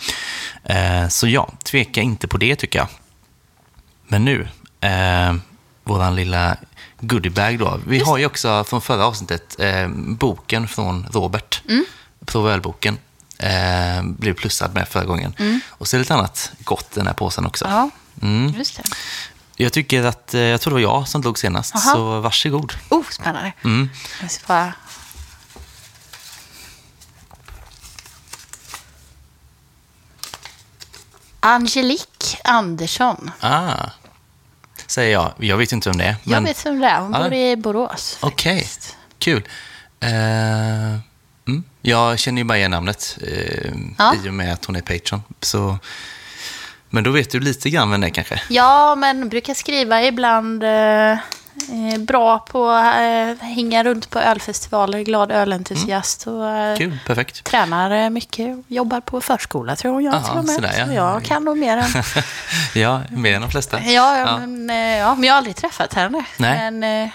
[0.63, 2.87] Eh, så ja, tveka inte på det tycker jag.
[4.07, 4.47] Men nu,
[4.81, 5.35] eh,
[5.83, 6.57] våran lilla
[7.01, 7.79] goodiebag då.
[7.87, 11.85] Vi har ju också från förra avsnittet eh, boken från Robert, mm.
[12.25, 12.97] Prova ölboken.
[13.37, 15.35] Eh, blev plussad med förra gången.
[15.69, 17.65] Och så är det lite annat gott i den här påsen också.
[17.65, 17.89] ja,
[18.21, 18.53] Mm.
[18.57, 18.83] just det.
[19.55, 21.93] Jag tycker att, eh, jag tror det var jag som drog senast, Aha.
[21.93, 22.73] så varsågod.
[22.89, 23.53] Oh, spännande.
[23.63, 23.89] Mm.
[24.21, 24.73] Jag ska bara...
[31.39, 33.31] Angelique Andersson.
[33.39, 33.89] Ah,
[34.91, 35.33] säger jag.
[35.37, 36.15] Jag vet inte om det är.
[36.23, 36.99] Jag men- vet vem det är.
[36.99, 38.17] Hon bor i Borås.
[38.21, 38.97] Okej, faktiskt.
[39.19, 39.43] kul.
[41.47, 44.15] Mm, jag känner ju bara igen namnet eh, Ja.
[44.25, 45.23] i och med att hon är Patreon.
[45.41, 45.77] Så,
[46.89, 48.41] men då vet du lite grann vem det är kanske?
[48.49, 50.63] Ja, men brukar skriva ibland.
[50.63, 51.17] Eh,
[51.99, 54.99] bra på att eh, hänga runt på ölfestivaler.
[55.01, 56.27] Glad ölentusiast.
[56.27, 56.77] Och, eh, Mm.
[56.77, 57.43] Kul, perfekt.
[57.43, 58.57] Tränar eh, mycket.
[58.67, 60.55] Jobbar på förskola tror jag Aha, till och med.
[60.55, 60.85] sådär, ja.
[60.87, 61.89] Så jag kan nog mer än...
[62.75, 63.79] Ja, mer än de flesta.
[63.83, 64.37] Ja, Ja.
[64.37, 66.23] Men, eh, ja, men jag har aldrig träffat henne.
[66.37, 66.71] Nej.
[66.71, 67.09] Men eh,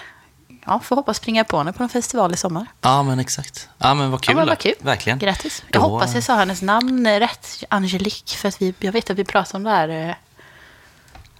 [0.65, 2.65] ja, får hoppas springa på henne på en festival i sommar.
[2.81, 3.69] Ja, men exakt.
[3.77, 4.31] Ja, men vad kul.
[4.31, 4.51] ja, men då.
[4.51, 4.73] vad kul.
[4.79, 5.19] Verkligen.
[5.19, 5.61] Grattis.
[5.61, 8.35] Då- Jag hoppas jag sa hennes namn rätt, Angelique.
[8.37, 10.17] För att vi, jag vet att vi pratade om det här.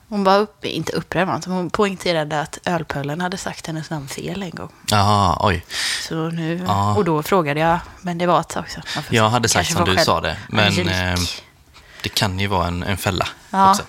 [0.09, 4.49] Hon var upp, inte upprörd, hon poängterade att ölpöllen hade sagt hennes namn fel en
[4.49, 4.69] gång.
[4.91, 5.65] Jaha, oj.
[6.07, 6.95] Så nu, Ja.
[6.95, 10.05] Och då frågade jag, men det var ett får- Jag hade sagt som du själv.
[10.05, 11.19] sa det, men eh,
[12.03, 13.71] det kan ju vara en, en fälla Ja.
[13.71, 13.83] också.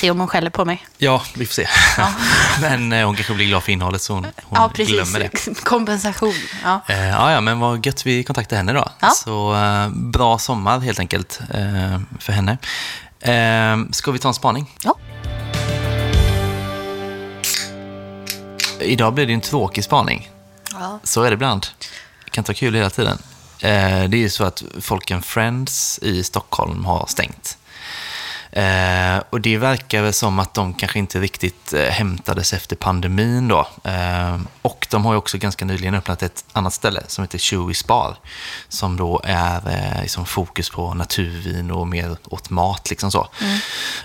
[0.00, 0.86] se om hon skäller på mig.
[0.98, 1.68] Ja, vi får se.
[1.98, 2.12] Ja.
[2.60, 4.94] men eh, hon kanske blir glad för innehållet så hon, hon ja, precis.
[4.94, 5.60] glömmer det.
[5.64, 6.34] Kompensation.
[6.64, 6.80] Ja.
[6.88, 8.88] Eh, ja, ja, men vad gött vi kontaktade henne då.
[9.00, 9.10] Ja.
[9.10, 12.58] Så eh, bra sommar helt enkelt eh, för henne.
[13.20, 14.76] Eh, ska vi ta en spaning?
[14.84, 14.94] ja.
[18.80, 20.30] Idag blir det en tråkig spaning.
[20.72, 21.00] ja.
[21.04, 21.66] Så är det ibland.
[22.24, 23.18] Det kan ta kul hela tiden.
[23.60, 27.58] Eh, det är ju så att Folken Friends i Stockholm har stängt.
[28.52, 33.48] Eh, och det verkar väl som att de kanske inte riktigt eh, hämtades efter pandemin
[33.48, 33.68] då.
[33.84, 37.74] Eh, och de har ju också ganska nyligen öppnat ett annat ställe som heter Chewy
[37.88, 38.16] Bar.
[38.68, 43.28] Som då är eh, liksom fokus på naturvin och mer åt mat liksom så.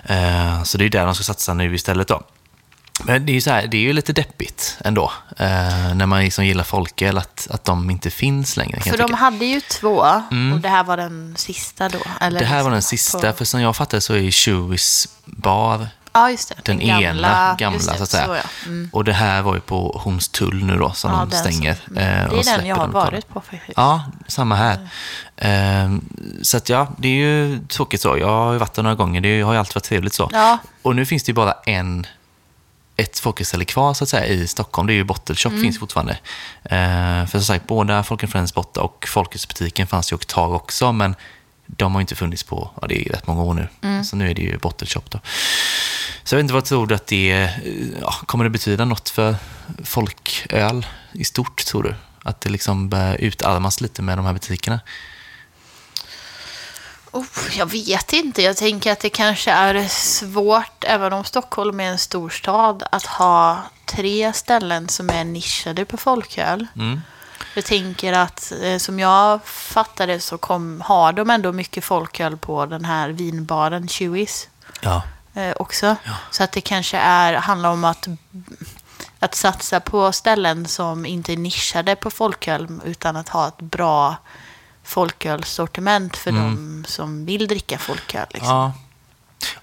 [0.04, 2.22] Eh, så det är där de ska satsa nu istället då.
[3.04, 5.48] Men det är ju, så här, det är ju lite deppigt ändå, eh,
[5.96, 8.80] när man liksom gillar folköl, att, att de inte finns längre.
[8.82, 9.16] För de tycka.
[9.16, 10.06] hade ju två
[10.54, 12.00] och det här var den sista då?
[12.22, 14.32] Eller Det här var den liksom sista, på- för som jag fattar så är ju
[14.32, 16.66] Chewys bar Ja, det.
[16.66, 18.28] den, ena gamla, just det, så att säga.
[18.28, 18.50] ja.
[18.66, 18.90] Mm.
[18.94, 21.76] Och det här var ju på Hornstull nu då, som Ja, de den stänger.
[21.86, 23.74] som- eh, Det och är den jag har varit på faktiskt.
[23.76, 24.90] Ja, samma här.
[25.38, 26.02] Ehm,
[26.42, 28.18] så att ja, det är ju tråkigt så.
[28.18, 30.30] Jag har ju varit där några gånger, det har ju alltid varit trevligt så.
[30.82, 32.06] Och nu finns det ju bara en,
[32.98, 34.88] ett folkölsställe kvar så att säga i Stockholm.
[34.88, 35.62] Det är ju Bottle Shop Mm.
[35.62, 36.18] finns fortfarande.
[36.64, 40.92] Ehm, för som sagt, båda Folk Friends borta och Folkölsbutiken fanns ju ett tag också,
[40.92, 41.16] men
[41.66, 43.68] de har ju inte funnits på, ja det är rätt många år nu.
[43.82, 44.04] Mm.
[44.04, 45.20] Så nu är det ju Bottle Shop då.
[46.24, 47.50] Så jag vet inte vad tror du att det eh,
[48.02, 49.36] ja, kommer det betyda något för
[49.84, 51.96] folköl i stort, tror du?
[52.24, 54.80] Att det liksom börjar utarmas lite med de här butikerna?
[57.18, 58.42] Oh, jag vet inte.
[58.42, 63.06] Jag tänker att det kanske är svårt, även om Stockholm är en stor stad, att
[63.06, 66.68] ha tre ställen som är nischade på folköl.
[66.76, 67.02] Mm.
[67.56, 72.38] Jag tänker att eh, som jag fattar det så kom, har de ändå mycket folköl
[72.38, 74.48] på den här vinbaren Chewies
[74.82, 75.04] Ja.
[75.34, 75.96] eh, också.
[76.32, 78.08] Så att det kanske är, handlar om att,
[79.20, 84.16] att satsa på ställen som inte är nischade på folköl utan att ha ett bra
[84.88, 88.26] folkölsortiment för de som vill dricka folköl.
[88.34, 88.50] Liksom.
[88.50, 88.74] ja.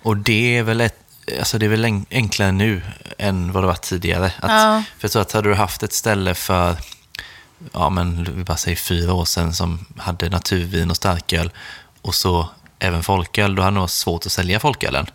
[0.02, 0.98] Och det är väl ett,
[1.38, 2.82] alltså det är väl en- enklare nu
[3.18, 4.26] än vad det var tidigare.
[4.26, 4.82] Att, Ja.
[4.98, 6.76] För tror att hade du haft ett ställe för,
[7.72, 11.50] ja men vi bara säger fyra år sedan som hade naturvin och starköl
[12.02, 12.48] och så
[12.84, 15.06] även folköl, då hade det varit svårt att sälja folkölen.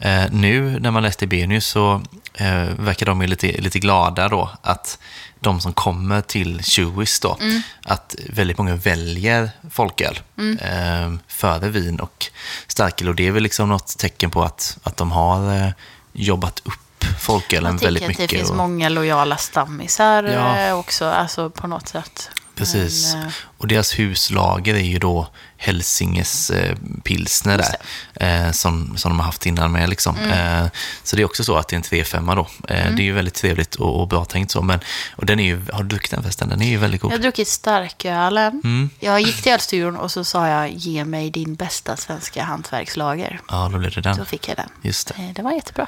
[0.00, 2.02] Eh, nu när man läste Benius så
[2.34, 4.98] eh, verkar de ju lite, lite glada då att
[5.40, 7.38] de som kommer till Chewies då,
[7.84, 10.20] att väldigt många väljer folköl
[10.60, 12.26] eh, före vin och
[12.66, 13.08] starköl.
[13.08, 15.68] Och det är väl liksom något tecken på att, att de har eh,
[16.12, 18.30] jobbat upp folkölen Jag väldigt tänker att mycket.
[18.30, 20.58] det finns och- många lojala stammisar Ja.
[20.58, 22.30] eh, också, alltså på något sätt.
[22.54, 23.14] Precis.
[23.14, 29.10] Men, eh, Och deras huslager är ju då Helsinges eh, pilsner där, eh, som, som
[29.10, 29.88] de har haft innan med.
[29.88, 30.16] Liksom.
[30.16, 30.64] Mm.
[30.64, 30.70] Eh,
[31.02, 32.46] så det är också så att det är en 3 då.
[32.68, 34.62] Eh, Det är ju väldigt trevligt och, och bra tänkt så.
[34.62, 34.80] Men,
[35.16, 36.48] och den är ju, har du druckit den förresten?
[36.48, 37.12] Den är ju väldigt god.
[37.12, 38.60] Jag har druckit starkölen.
[38.64, 38.90] Mm.
[39.00, 43.40] Jag gick till ölstudion och så sa jag ge mig din bästa svenska hantverkslager.
[43.48, 44.16] Ja, då blev det den.
[44.16, 44.68] Så fick jag den.
[44.82, 45.22] Just det.
[45.22, 45.86] Eh, Det var jättebra.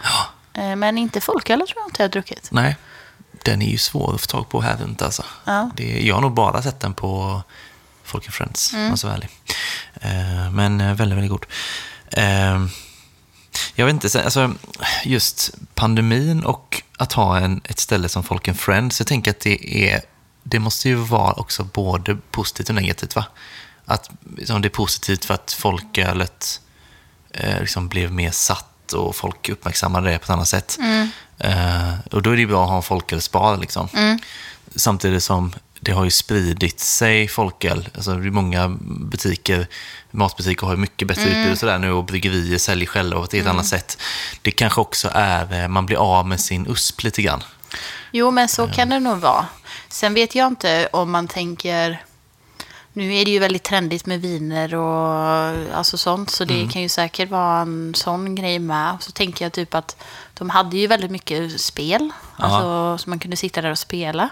[0.55, 2.49] Eh, Men inte folkölen tror jag inte jag har druckit.
[2.53, 2.77] Nej,
[3.45, 5.25] den är ju svår att få tag på här runt alltså.
[5.45, 5.71] Ja.
[5.77, 7.43] Det, jag har nog bara sett den på
[8.05, 9.31] Folk and Friends, om jag ska vara ärlig.
[10.01, 11.47] Eh, men eh, väldigt, väldigt god.
[12.11, 12.67] Eh,
[13.75, 14.55] jag vet inte, så- alltså,
[15.05, 19.41] just pandemin och att ha en, ett ställe som Folk and Friends, jag tänker att
[19.41, 20.01] det är
[20.43, 23.25] det måste ju vara också både positivt och negativt, va?
[23.85, 26.61] Att liksom, det är positivt för att folkölet
[27.31, 30.79] eh, liksom blev mer satt och folk uppmärksammade det på ett annat sätt.
[31.39, 33.57] Eh, och då är det bra att ha en folkölsbar.
[33.57, 33.89] Liksom.
[34.77, 37.89] Samtidigt som det har ju spridit sig folköl.
[37.95, 39.67] Alltså, det är många butiker,
[40.11, 43.33] matbutiker har ju mycket bättre utbud och sådär nu och bryggerier säljer själva på ett
[43.33, 43.99] helt annat sätt.
[44.43, 47.43] Det kanske också är, eh, man blir av med sin USP lite grann.
[48.13, 49.47] Jo, men så kan det nog vara.
[49.89, 52.05] Sen vet jag inte om man tänker...
[52.97, 56.89] Nu är det ju väldigt trendigt med viner och alltså sånt, så det kan ju
[56.89, 58.97] säkert vara en sån grej med.
[59.01, 59.97] Så tänker jag typ att
[60.35, 64.29] de hade ju väldigt mycket spel, alltså, så man kunde sitta där och spela.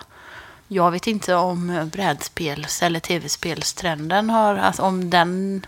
[0.69, 5.67] Jag vet inte om brädspels eller tv-spelstrenden har, alltså om den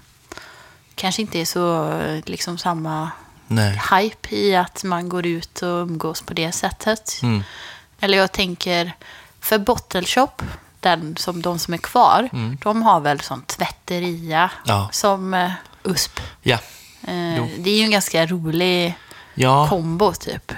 [0.95, 3.11] kanske inte är så liksom samma
[3.47, 3.81] Nej.
[3.91, 7.21] hype i att man går ut och umgås på det sättet.
[7.23, 7.43] Mm.
[8.01, 8.93] Eller jag tänker,
[9.41, 10.43] för Bottle Shop,
[10.85, 12.29] den som, de som är kvar,
[12.63, 14.51] de har väl sån tvätteria Mm.
[14.65, 14.89] Ja.
[14.93, 15.51] som eh,
[15.85, 16.21] USP.
[16.43, 16.59] Ja.
[17.03, 18.95] Eh, det är ju en ganska rolig
[19.35, 19.67] Ja.
[19.69, 20.53] kombo typ.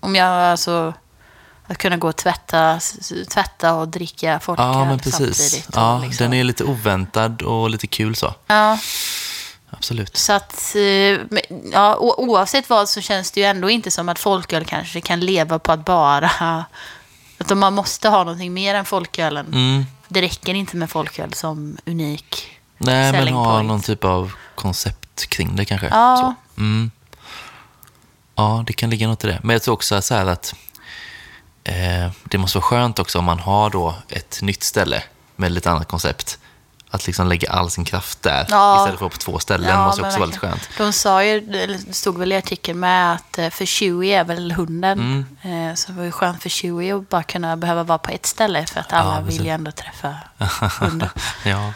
[0.00, 0.94] Om jag alltså,
[1.66, 2.80] att kunna gå och tvätta,
[3.30, 5.16] tvätta och dricka folköl Ja, men precis.
[5.38, 5.68] samtidigt.
[5.74, 8.34] Ja, liksom- Den är lite oväntad och lite kul så.
[8.46, 8.78] ja,
[9.70, 10.16] absolut.
[10.16, 11.18] Så att, eh,
[11.72, 15.58] ja, oavsett vad så känns det ju ändå inte som att folköl kanske kan leva
[15.58, 16.64] på att bara...
[17.40, 19.46] Att man måste ha någonting mer än folkölen.
[19.46, 19.84] Mm.
[20.08, 23.68] Det räcker inte med folköl som unik Nej, men ha point.
[23.68, 25.86] någon typ av koncept kring det kanske.
[25.86, 26.34] Ja.
[26.58, 26.90] Mm.
[28.34, 29.40] Ja, det kan ligga något i det.
[29.42, 30.54] Men jag tror också så här att
[31.64, 35.02] eh, det måste vara skönt också om man har då ett nytt ställe
[35.36, 36.38] med lite annat koncept.
[36.92, 38.78] Att liksom lägga all sin kraft där Ja.
[38.80, 40.68] istället för på två ställen måste men också vara lite skönt.
[40.78, 44.52] De sa ju, det stod väl i artikeln med att eh, för Chewie är väl
[44.52, 45.26] hunden.
[45.42, 45.68] Mm.
[45.70, 48.26] Eh, Så det var ju skönt för Chewie att bara kunna behöva vara på ett
[48.26, 50.14] ställe för att alla Ja, vill ju ändå träffa
[50.80, 51.08] hunden.
[51.44, 51.72] ja,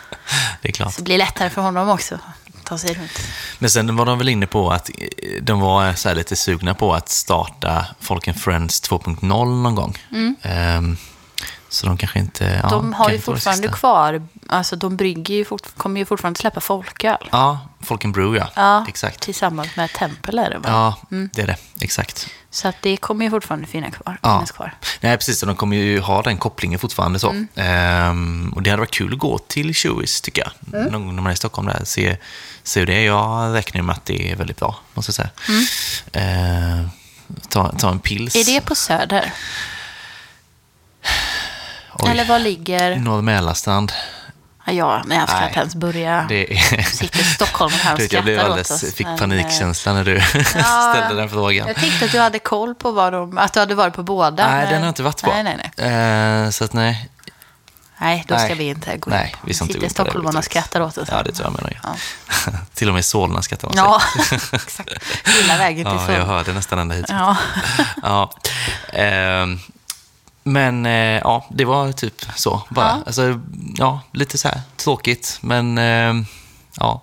[0.63, 0.93] det är klart.
[0.95, 3.21] Så det blir lättare för honom också att ta sig runt.
[3.59, 7.09] Men sen var de väl inne på att eh, de var lite sugna på att
[7.09, 9.23] starta Folk Friends 2.0
[9.63, 9.99] någon gång.
[10.43, 10.97] Ehm,
[11.75, 12.45] så de kanske inte...
[12.45, 12.71] Ja, Mm.
[12.71, 17.29] De har ju fortfarande kvar, alltså de brygger ju fort, kommer ju fortfarande släppa folköl.
[17.33, 18.49] Ja, Folk and Brew ja.
[18.55, 19.21] Ja, Exakt.
[19.21, 20.69] Tillsammans med Tempel är det va?
[20.69, 21.57] Ja, det är det.
[21.81, 22.29] Exakt.
[22.51, 24.19] Så att det kommer ju fortfarande finnas kvar.
[24.23, 24.37] Ja.
[24.39, 24.75] Finnas kvar.
[25.01, 25.43] Nej, precis.
[25.43, 27.31] Och de kommer ju ha den kopplingen fortfarande så.
[27.31, 27.49] Mm.
[27.55, 30.81] Ehm, och det hade varit kul att gå till Chewies, tycker jag.
[30.81, 30.93] Mm.
[30.93, 31.81] Någon gång när man är i Stockholm där.
[31.85, 32.17] Se,
[32.63, 33.07] se hur det är.
[33.07, 35.31] Jag räknar med att det är väldigt bra, måste jag säga.
[36.13, 36.89] Ehm,
[37.49, 38.35] ta, ta en pils.
[38.37, 38.49] Mm.
[38.49, 39.33] Är det på Söder?
[41.99, 42.11] Oj.
[42.11, 42.97] Eller var ligger...
[42.97, 43.93] Norr Mälarstrand.
[44.67, 46.27] Ja, Ja, men jag ska Nej, inte ens börja.
[46.29, 46.83] Det är...
[46.83, 48.95] Sitter Stockholm här och Du vet, jag blev skrattar åt alldeles, oss.
[48.95, 50.15] fick men, panikkänsla när du
[50.55, 51.67] Ja, ställde den frågan.
[51.67, 53.39] Jag tänkte att du hade koll på vad de...
[53.39, 54.47] Att du hade varit på båda.
[54.47, 55.31] Nej, men- den har jag inte varit på.
[55.31, 56.45] Nej, nej, nej.
[56.45, 57.09] Eh, så att nej.
[57.99, 58.55] Nej, då ska Nej.
[58.57, 61.09] vi inte gå Nej, vi ska inte Sitter det stockholmarna och skrattar åt oss.
[61.13, 61.81] Ja, det tror jag menar.
[61.83, 61.97] Ja.
[62.47, 62.53] Ja.
[62.75, 64.55] Till och med Solna skrattar de Ja, säkert.
[64.55, 64.91] exakt.
[65.25, 66.19] Hela vägen till Ja, Solna.
[66.19, 67.07] jag hörde nästan ända hit.
[67.09, 67.37] Ja.
[68.03, 68.31] Ja.
[68.93, 69.61] Ehm,
[70.45, 72.87] men eh, ja, det var typ så bara.
[72.87, 73.03] Ja.
[73.07, 73.41] Alltså,
[73.77, 76.27] ja, lite så här tråkigt, men ehm,
[76.77, 77.03] ja,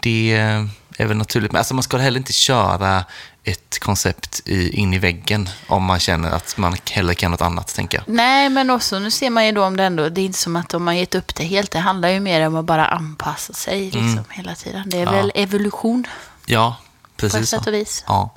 [0.00, 0.64] det eh,
[0.98, 1.52] är väl naturligt.
[1.52, 3.04] Men alltså, man ska heller inte köra
[3.44, 7.74] ett koncept i, in i väggen om man känner att man hellre kan något annat,
[7.74, 8.14] tänker jag.
[8.14, 10.56] Nej, men också nu ser man ju då om det ändå, det är inte som
[10.56, 11.70] att de har gett upp det helt.
[11.70, 14.82] Det handlar ju mer om att bara anpassa sig liksom, hela tiden.
[14.90, 15.14] Det är Mm.
[15.14, 15.20] Ja.
[15.20, 16.06] väl evolution
[16.46, 16.76] Ja,
[17.16, 18.04] på ett precis sätt och vis.
[18.06, 18.34] Ja,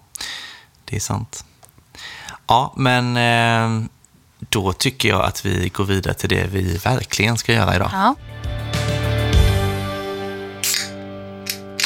[0.86, 1.46] det är sant.
[2.48, 3.88] Ja, men eh,
[4.50, 7.90] då tycker jag att vi går vidare till det vi verkligen ska göra idag.
[7.94, 8.16] Ja.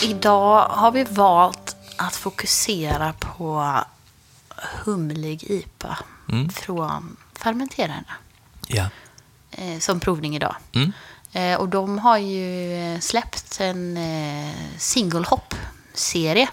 [0.04, 3.74] Idag har vi valt att fokusera på
[4.84, 5.98] humlig IPA
[6.30, 6.50] Mm.
[6.50, 8.14] från fermenterarna
[8.68, 8.90] Ja.
[9.52, 10.56] eh, som provning idag.
[10.74, 10.94] Mm.
[11.34, 16.48] Eh, och de har ju släppt en eh, single hop-serie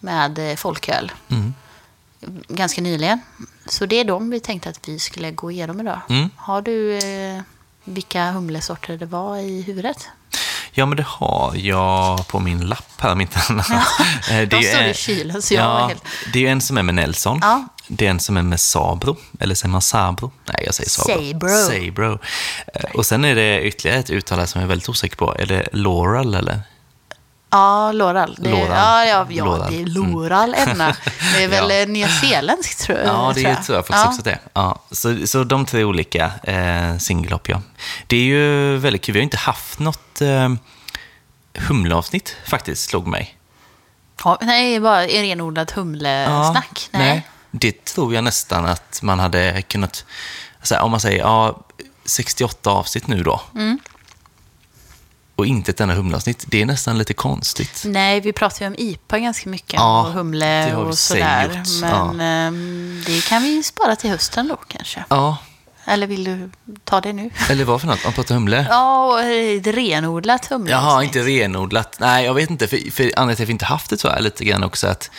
[0.00, 1.54] med folköl Mm.
[2.48, 3.20] Ganska nyligen.
[3.66, 6.00] Så det är de vi tänkte att vi skulle gå igenom idag.
[6.08, 6.30] Mm.
[6.36, 7.40] Har du eh,
[7.84, 10.08] vilka humlesorter det var i huvudet?
[10.72, 13.66] Ja, men det har jag på min lapp här, mitt annat.
[13.70, 13.84] Ja,
[14.34, 16.02] Eh, de står i kylen, så jag var ja, helt-
[16.32, 17.38] Det är ju en som är med Nelson.
[17.42, 17.64] Ja.
[17.88, 19.16] Det är en som är med Sabro.
[19.40, 20.32] Eller säger man Sabro?
[20.46, 21.14] Nej, jag säger Sabro.
[21.32, 21.48] Sabro.
[21.48, 22.18] Sabro.
[22.74, 25.34] Eh, Och sen är det ytterligare ett uttal som jag är väldigt osäker på.
[25.38, 26.60] Är det Laurel eller?
[27.50, 28.36] Ja, Loral.
[28.38, 28.68] Det, Loral.
[28.68, 29.72] Ja, ja, ja Loral.
[29.72, 30.96] det är Loral Enna.
[31.34, 31.76] Det är väl Ja.
[31.76, 31.86] ja.
[31.86, 33.06] nyzeeländskt tror jag.
[33.06, 34.08] Ja, det tror jag faktiskt ja.
[34.08, 34.40] också att det är.
[34.52, 37.62] Ja, så, så de tre olika eh, singelhopp, ja.
[38.06, 39.12] Det är ju väldigt kul.
[39.12, 40.48] Vi har inte haft något eh,
[41.58, 43.36] humleavsnitt faktiskt, slog mig.
[44.24, 46.88] Ja, nej, bara en renodlad humlesnack.
[46.90, 47.26] nej.
[47.50, 50.04] Det tror jag nästan att man hade kunnat...
[50.62, 51.60] Så här, om man säger ja,
[52.04, 53.40] 68 avsnitt nu då.
[53.54, 53.78] Mm.
[55.40, 56.44] Och inte ett enda humleavsnitt.
[56.48, 57.82] Det är nästan lite konstigt.
[57.86, 61.44] Nej, vi pratar ju om IPA ganska mycket Ja, och humle och sådär.
[61.48, 65.04] gjort, Men ehm, det kan vi spara till hösten då kanske.
[65.08, 65.36] Ja,
[65.84, 66.50] Eller vill du
[66.84, 67.30] ta det nu?
[67.50, 68.04] eller vad för något?
[68.04, 68.66] Man pratar humle?
[68.70, 70.70] Ja, och ett renodlat humle.
[70.70, 71.96] Jaha, inte renodlat.
[72.00, 72.68] Nej, jag vet inte.
[72.68, 75.10] För, för anledningen till att vi inte haft det jag är lite grann också att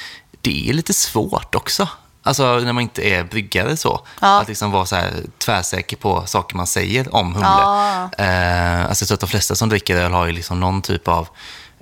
[0.42, 1.88] det är lite svårt också.
[2.24, 4.06] Alltså när man inte är bryggare så.
[4.22, 4.42] Ja.
[4.42, 7.50] Att liksom vara så här tvärsäker på saker man säger om humle.
[7.50, 8.10] Ja.
[8.18, 11.08] Eh, alltså jag tror att de flesta som dricker öl har ju liksom någon typ
[11.08, 11.28] av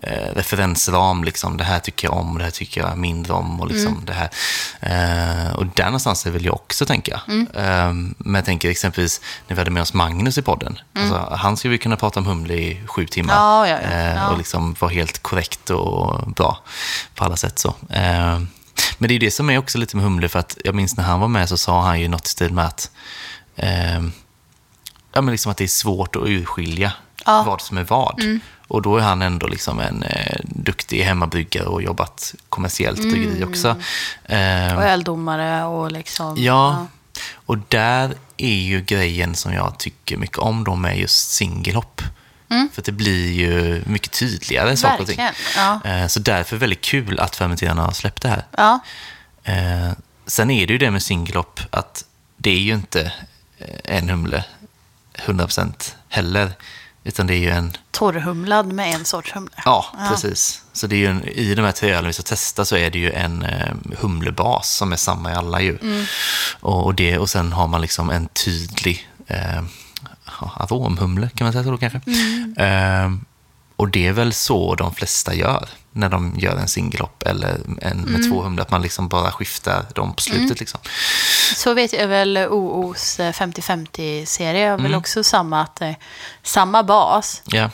[0.01, 1.23] eh, referensram.
[1.23, 3.59] Liksom, det här tycker jag om, det här tycker jag mindre om.
[3.61, 4.29] Och liksom det här.
[4.79, 7.39] Eh, och där någonstans väl jag också, tänker jag.
[7.39, 10.79] Eh, men jag tänker exempelvis när vi hade med oss Magnus i podden.
[10.95, 13.33] Alltså, han skulle vi kunna prata om humle i sju timmar.
[13.33, 13.89] Ja, ja, ja.
[13.89, 14.31] Eh.
[14.31, 16.59] Och liksom vara helt korrekt och bra
[17.15, 17.59] på alla sätt.
[17.59, 17.75] så.
[18.97, 21.03] Men det är det som är också lite med humle, för att jag minns när
[21.03, 22.91] han var med så sa han ju något i stil med att
[23.55, 23.99] eh,
[25.13, 26.91] ja, men liksom att det är svårt att urskilja
[27.25, 27.43] Ja.
[27.47, 28.21] vad som är vad.
[28.67, 33.67] Och då är han ändå liksom en eh, duktig hemmabryggare och jobbat kommersiellt bryggeri också.
[34.23, 36.35] Eh, Och öldomare och liksom...
[36.37, 36.87] ja,
[37.33, 42.01] och där är ju grejen som jag tycker mycket om då med just singelhopp.
[42.73, 45.19] För att det blir ju mycket tydligare saker och ting.
[45.55, 45.81] Ja.
[45.85, 48.43] Eh, Så därför är det väldigt kul att fermenterarna har släppt det här.
[48.57, 48.79] Ja.
[49.43, 49.91] Eh,
[50.27, 52.05] sen är det ju det med singellopp att
[52.37, 53.11] det är ju inte
[53.57, 54.43] eh, en humle
[55.25, 56.51] 100% heller.
[57.03, 59.51] Utan det är ju en, Torrhumlad med en sorts humle.
[59.65, 60.61] ja, precis.
[60.73, 62.89] Så det är ju en, i de här tre ölen vi ska testa så är
[62.89, 63.45] det ju en
[63.97, 66.05] humlebas som är samma i alla ju.
[66.59, 69.63] Och, och, det, och sen har man liksom en tydlig eh,
[70.41, 72.01] ja, aromhumle kan man säga så då kanske.
[72.63, 73.11] Eh,
[73.75, 77.97] och det är väl så de flesta gör när de gör en singellopp eller en
[78.01, 80.59] med två humlar, att man liksom bara skiftar dem på slutet.
[80.59, 80.79] Liksom.
[81.55, 84.99] Så vet jag väl OOs eh, 50-50-serie har väl Mm.
[84.99, 85.91] också samma, att, eh,
[86.43, 87.69] samma bas Ja.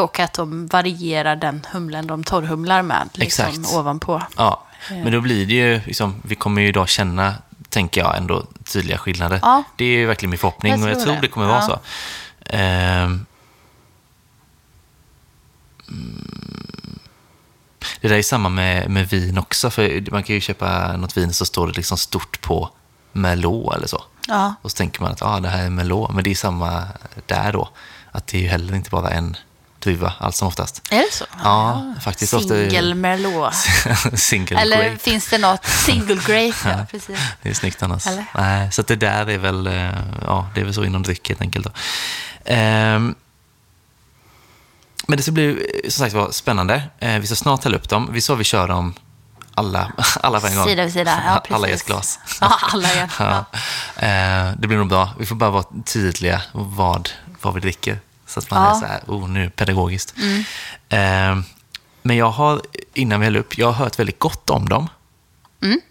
[0.00, 3.74] och att de varierar den humlen de torrhumlar med liksom, Exakt.
[3.76, 4.22] ovanpå.
[4.36, 7.34] Ja, men då blir det ju, liksom, vi kommer ju idag känna,
[7.74, 9.38] tänker jag, ändå tydliga skillnader.
[9.42, 9.62] Ja.
[9.76, 11.20] Det är ju verkligen min förhoppning Jag och jag tror det.
[11.20, 11.66] det kommer vara Ja.
[11.66, 11.78] så.
[12.56, 13.26] Ehm.
[15.88, 16.98] Mm.
[18.00, 21.32] Det där är samma med, med vin också, för man kan ju köpa något vin
[21.32, 22.70] så står det liksom stort på
[23.12, 24.02] Merlot eller så.
[24.28, 24.54] Ja.
[24.62, 26.84] Och så tänker man att ah, det här är Merlot, men det är samma
[27.26, 27.68] där då.
[28.12, 29.36] Att det är ju heller inte bara en
[29.84, 30.82] druva allt som oftast.
[30.90, 31.24] Är det så?
[31.42, 33.54] Ja, faktiskt ofta- Single Merlot.
[34.20, 34.98] Single Eller grape.
[34.98, 36.54] finns det något single grape?
[36.78, 37.18] Ja, precis.
[37.42, 38.06] Det är snyggt annars.
[38.06, 38.24] Eller?
[38.34, 39.90] Nej, så det där är väl, eh,
[40.26, 41.64] ja, det är väl så inom dryck helt enkelt.
[41.66, 41.70] Då.
[42.44, 43.14] Ehm,
[45.06, 45.48] men det ska bli
[45.84, 46.82] eh, som sagt var spännande.
[46.98, 48.08] Eh, vi ska snart hälla upp dem.
[48.12, 48.94] Vi sa vi kör dem
[49.54, 50.64] alla, alla på en gång.
[50.66, 51.22] Sida vid sida.
[51.26, 51.54] Ja, precis.
[51.54, 52.18] alla i ett glas.
[52.40, 53.10] Ja, alla i ett.
[53.18, 53.44] Ja.
[54.00, 54.54] Ja.
[54.58, 55.10] Det blir nog bra.
[55.18, 57.98] Vi får bara vara tydliga vad, vad vi dricker.
[58.34, 58.70] Så att man Ja.
[58.76, 60.14] är så här, oh nu, pedagogiskt.
[60.88, 61.38] Eh,
[62.02, 62.62] men jag har,
[62.94, 64.88] innan vi häller upp, jag har hört väldigt gott om dem.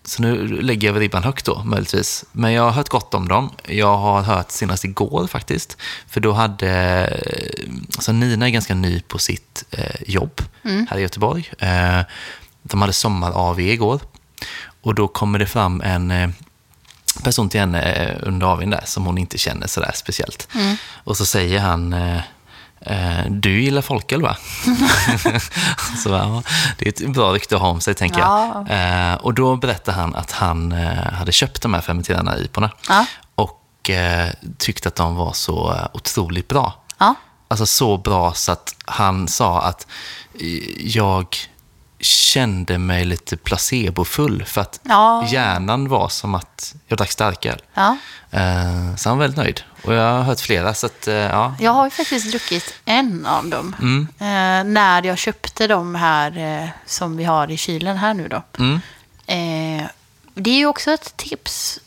[0.06, 2.26] Så nu lägger jag ribban högt då, möjligtvis.
[2.32, 3.50] Men jag har hört gott om dem.
[3.68, 5.78] Jag har hört senast igår faktiskt.
[6.08, 6.70] För då hade...
[7.96, 10.42] Alltså Nina är ganska ny på sitt eh, jobb
[10.90, 11.52] här i Göteborg.
[11.60, 12.00] Eh,
[12.64, 14.00] de hade sommar-AV igår.
[14.82, 16.30] Och då kommer det fram en eh,
[17.24, 20.48] person till henne eh, under AWn där som hon inte känner sådär speciellt.
[21.04, 21.94] Och så säger han...
[21.94, 22.18] Eh,
[22.82, 24.38] eh, du gillar folköl va?
[26.04, 26.44] så, ja,
[26.78, 28.66] det är ett bra rykte att ha om sig, tänker Ja.
[28.70, 29.26] jag.
[29.26, 30.72] Och då berättade han att han
[31.14, 33.06] hade köpt de här fermenterade IPorna Ja.
[33.36, 33.60] och
[34.58, 36.84] tyckte att de var så otroligt bra.
[37.48, 39.88] Alltså så bra så att han sa att
[40.80, 41.38] jag
[42.04, 45.26] kände mig lite placebofull för att Ja.
[45.28, 47.62] hjärnan var som att jag drack starköl.
[47.74, 47.98] Ja.
[48.32, 49.62] Eh, så han var väldigt nöjd.
[49.84, 51.56] Och jag har hört flera, så att, eh, ja.
[51.60, 53.76] Jag har ju faktiskt druckit en av dem.
[53.82, 54.08] Mm.
[54.20, 58.44] Eh, när jag köpte de här som vi har i kylen här nu då.
[58.60, 58.80] Mm.
[60.36, 61.80] Det är ju också ett tips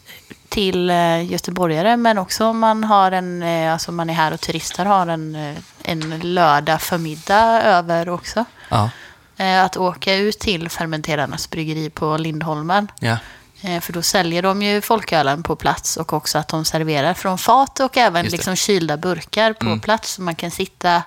[0.48, 0.90] till
[1.31, 5.57] göteborgare, men också om man har en, alltså man är här och turistar, har en,
[5.83, 8.44] en lördag förmiddag över också.
[8.68, 8.90] Ja.
[9.37, 12.88] Eh, att åka ut till Fermenterarnas bryggeri på Lindholmen.
[13.01, 13.18] Ja.
[13.62, 17.38] Eh, För då säljer de ju folkölen på plats och också att de serverar från
[17.38, 18.20] fat och även.
[18.20, 18.33] Mm.
[18.33, 20.12] liksom kylda burkar på plats.
[20.14, 21.03] Så man kan sitta...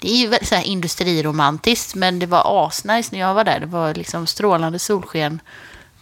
[0.00, 3.60] Det är ju väldigt så här industriromantiskt, men det var asnice när jag var där.
[3.60, 5.40] Det var liksom strålande solsken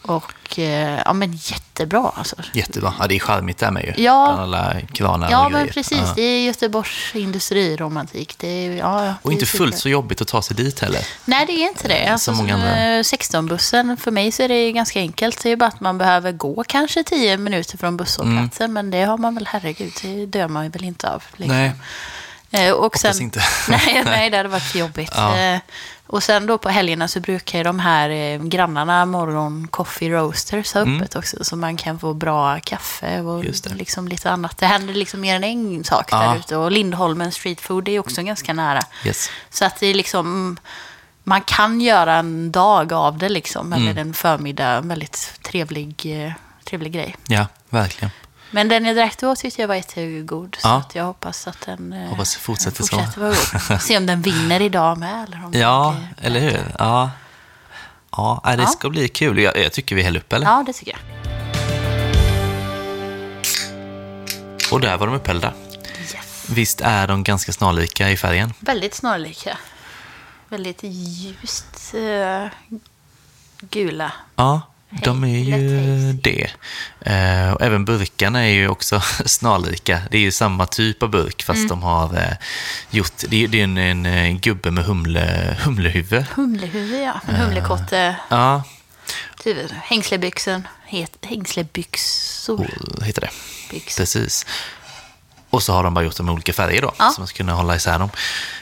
[0.03, 2.37] och eh, ja, men jättebra alltså.
[2.53, 2.95] Jättebra.
[3.01, 4.03] Ja, det är charmigt där med ju.
[4.05, 4.33] Ja.
[4.35, 5.73] Bland alla kranar Ja, och men grejer.
[5.73, 5.99] precis.
[5.99, 6.13] Ja.
[6.17, 8.35] Det är Göteborgs industriromantik.
[8.39, 11.07] Det är, ja, ja, Och inte fullt så jobbigt att ta sig dit heller.
[11.25, 12.07] Nej, det är inte det.
[12.07, 13.03] Alltså, Som många andra.
[13.03, 15.43] 16-bussen, för mig så är det ganska enkelt.
[15.43, 18.65] Det är bara att man behöver gå kanske 10 minuter från busshållplatsen.
[18.65, 18.73] Mm.
[18.73, 21.23] Men det har man väl, herregud, det dör man väl inte av.
[21.37, 21.57] liksom.
[21.57, 21.73] Nej.
[22.67, 23.41] Eh, och Hoppas inte.
[23.69, 25.13] nej, nej, det hade varit jobbigt.
[25.17, 25.59] Ja.
[26.13, 30.75] Och sen då på helgerna så brukar ju de här eh, grannarna Morgon Coffee Roasters
[30.75, 31.45] ha öppet också.
[31.45, 33.79] Så man kan få bra kaffe och Mm.
[33.79, 34.59] Liksom lite annat.
[34.59, 36.19] Det händer liksom mer än en sak Ja.
[36.19, 36.57] där ute.
[36.57, 38.81] Och Lindholmen Street Food är också ganska nära.
[39.05, 39.31] Yes.
[39.51, 40.57] Så att det är liksom,
[41.25, 43.89] man kan göra en dag av det liksom, Mm.
[43.89, 46.33] eller en förmiddag, en väldigt trevlig, eh,
[46.65, 47.17] trevlig grej.
[47.29, 48.11] Ja, verkligen.
[48.55, 50.75] Men den jag drack då tyckte jag var jättegod, så Ja.
[50.77, 52.97] att jag hoppas att den eh, Hoppas fortsätter så.
[52.97, 53.35] fortsätter vara
[53.69, 53.83] god.
[53.83, 55.25] Se om den vinner idag med.
[55.29, 56.75] Eller om Ja, eller hur?
[56.79, 57.11] Ja.
[58.17, 58.69] Ja, nej, det Ja.
[58.69, 59.39] ska bli kul.
[59.39, 60.47] Jag, jag tycker vi häller upp, eller?
[60.47, 61.01] Ja, det tycker jag.
[64.73, 65.53] Och där var de upphällda.
[66.01, 66.47] Yes.
[66.49, 68.53] Visst är de ganska snarlika i färgen?
[68.61, 69.59] Väldigt snarlika.
[70.49, 72.47] Väldigt ljust eh,
[73.61, 74.13] gula.
[74.37, 74.61] Ja,
[75.05, 76.51] de är ju det.
[77.01, 80.03] Eh, och även burkarna är ju också snarlika.
[80.11, 82.37] Det är ju samma typ av burk, fast de har eh,
[82.91, 83.13] gjort...
[83.29, 86.25] Det är, är en, en, eh, gubbe med humle, humlehuvud.
[86.35, 87.21] Humlehuvud, ja.
[87.29, 88.17] En humlekotte.
[88.29, 88.63] Ja,
[89.43, 90.63] Typ, hängslebyxor.
[91.23, 92.67] Hängslebyxor.
[93.05, 93.31] heter det.
[93.71, 94.03] Byxor.
[94.03, 94.47] Precis.
[95.51, 97.11] Och så har de bara gjort dem i olika färger då, Ja.
[97.11, 98.11] så man ska kunna hålla isär dem.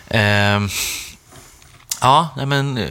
[0.09, 0.68] Ehm,
[2.01, 2.88] ja, nej men eh,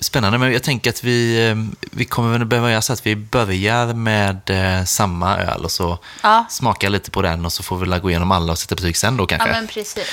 [0.00, 0.38] spännande.
[0.38, 1.56] Men jag tänker att vi, eh,
[1.90, 5.98] vi kommer väl behöva göra så att vi börjar med eh, samma öl och så
[6.22, 6.44] Ja.
[6.50, 9.16] smakar lite på den och så får vi gå igenom alla och sätta betyg sen
[9.16, 9.50] då Ja, kanske.
[9.52, 10.06] men precis.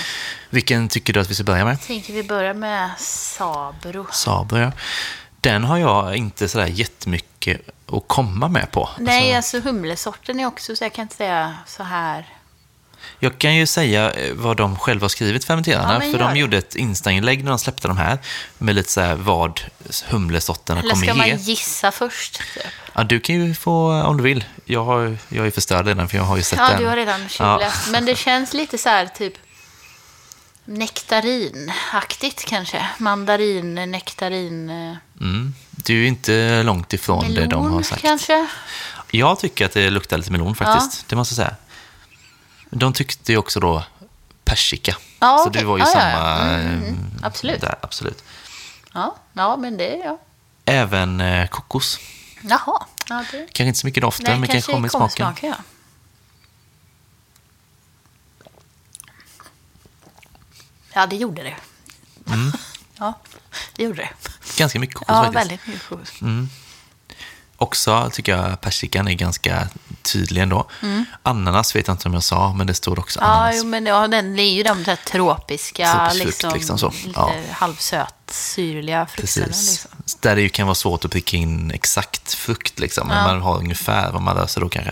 [0.49, 1.81] Vilken tycker du att vi ska börja med?
[1.81, 4.05] Tänker vi börja med Sabro.
[4.11, 4.71] Saber, ja.
[5.41, 7.61] Den har jag inte sådär jättemycket
[7.91, 8.89] att komma med på.
[8.99, 12.25] Nej, Alltså, alltså humlesorten är också så jag kan inte säga så här.
[13.23, 15.93] Jag kan ju säga eh, vad de själva har skrivit, fermenterarna.
[16.05, 16.39] Ja, för de det.
[16.39, 18.17] gjorde ett Insta-inlägg när de släppte de här.
[18.57, 19.61] Med lite så här vad
[20.07, 21.35] humlesorterna Eller kommer ska man ge.
[21.35, 22.37] gissa först?
[22.53, 22.63] Typ?
[22.93, 24.43] Ja, du kan ju få om du vill.
[24.65, 26.81] Jag, har, jag är förstörd redan för jag har ju sett Ja, den.
[26.81, 27.91] du har redan tjuvläst.
[27.91, 29.33] Men det känns lite så här typ
[30.65, 32.85] nektarinaktigt kanske.
[32.97, 35.53] Mandarin, nektarin, eh, Mm.
[35.71, 38.01] Du är inte långt ifrån det de har melon sagt.
[38.01, 38.47] kanske.
[39.11, 41.07] Jag tycker att det luktar lite melon faktiskt.
[41.09, 41.55] Det måste jag säga.
[42.71, 43.83] De tyckte ju också då
[44.43, 44.97] persika.
[45.19, 45.61] Ja, så okej.
[45.61, 46.17] det var ju Ja, ja, ja.
[46.17, 46.39] samma...
[46.49, 47.61] Mm, mm, eh, absolut.
[47.61, 48.23] Där, absolut.
[48.93, 50.19] Ja, ja men det, ja.
[50.65, 51.99] Även eh, kokos.
[52.41, 52.85] Jaha.
[53.09, 53.37] Ja, det...
[53.37, 55.15] Kanske inte så mycket doften, Nej, men kanske kommer i smaken.
[55.15, 55.55] smaken, ja.
[60.93, 61.55] Ja, det gjorde det.
[62.33, 62.51] Mm.
[62.97, 63.13] Ja,
[63.75, 64.09] det gjorde det.
[64.57, 65.35] Ganska mycket kokos Ja, faktiskt.
[65.39, 66.11] väldigt mycket kokos.
[67.57, 69.69] Också tycker jag persikan är ganska
[70.03, 70.69] tydlig ändå.
[71.23, 73.29] Ananas vet jag inte om jag sa, men det står också Mm.
[73.31, 73.55] Ja, ananas.
[73.57, 76.89] jo, men ja, den är ju de där tropiska, Tropisk liksom, liksom så.
[76.89, 77.33] lite Ja.
[77.51, 79.45] halvsöt, syrliga frukterna.
[79.47, 79.91] Liksom.
[80.21, 83.07] Där det ju kan vara svårt att pricka in exakt frukt, liksom.
[83.07, 83.23] men Ja.
[83.27, 84.91] man har ungefär vad man löser då kanske.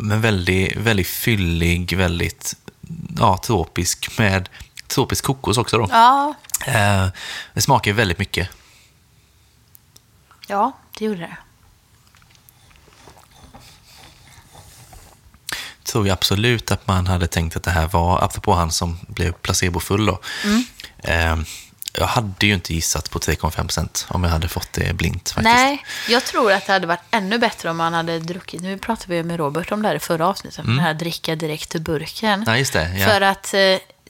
[0.00, 2.54] Men väldigt, väldigt fyllig, väldigt
[3.18, 4.48] ja, tropisk med
[4.88, 5.86] tropisk kokos också då.
[5.90, 6.34] Ja,
[6.66, 7.06] Eh,
[7.54, 8.48] det smakar väldigt mycket.
[10.48, 11.36] Ja, det gjorde det.
[15.88, 19.32] tror jag absolut att man hade tänkt att det här var, apropå han som blev
[19.32, 20.20] placebofull då.
[20.44, 20.64] Mm.
[20.98, 21.46] Eh,
[21.92, 25.54] jag hade ju inte gissat på 3,5% om jag hade fått det blint faktiskt.
[25.54, 28.62] Nej, jag tror att det hade varit ännu bättre om man hade druckit.
[28.62, 30.64] Nu pratade vi med Robert om det här i förra avsnittet.
[30.64, 32.32] Den här dricka direkt ur burken.
[32.32, 32.44] Mm.
[32.46, 32.98] Ja, just det.
[32.98, 33.06] Ja.
[33.06, 33.60] För att eh,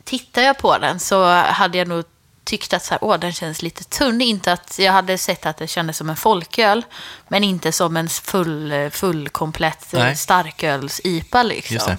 [0.05, 2.05] tittar jag på den så hade jag nog
[2.49, 4.21] tyckt att så här, åh, den känns lite tunn.
[4.21, 6.85] Inte att jag hade sett att det kändes som en folköl,
[7.29, 10.17] men inte som en full, eh, full komplett eh, Nej.
[10.17, 11.93] starköls-IPA liksom.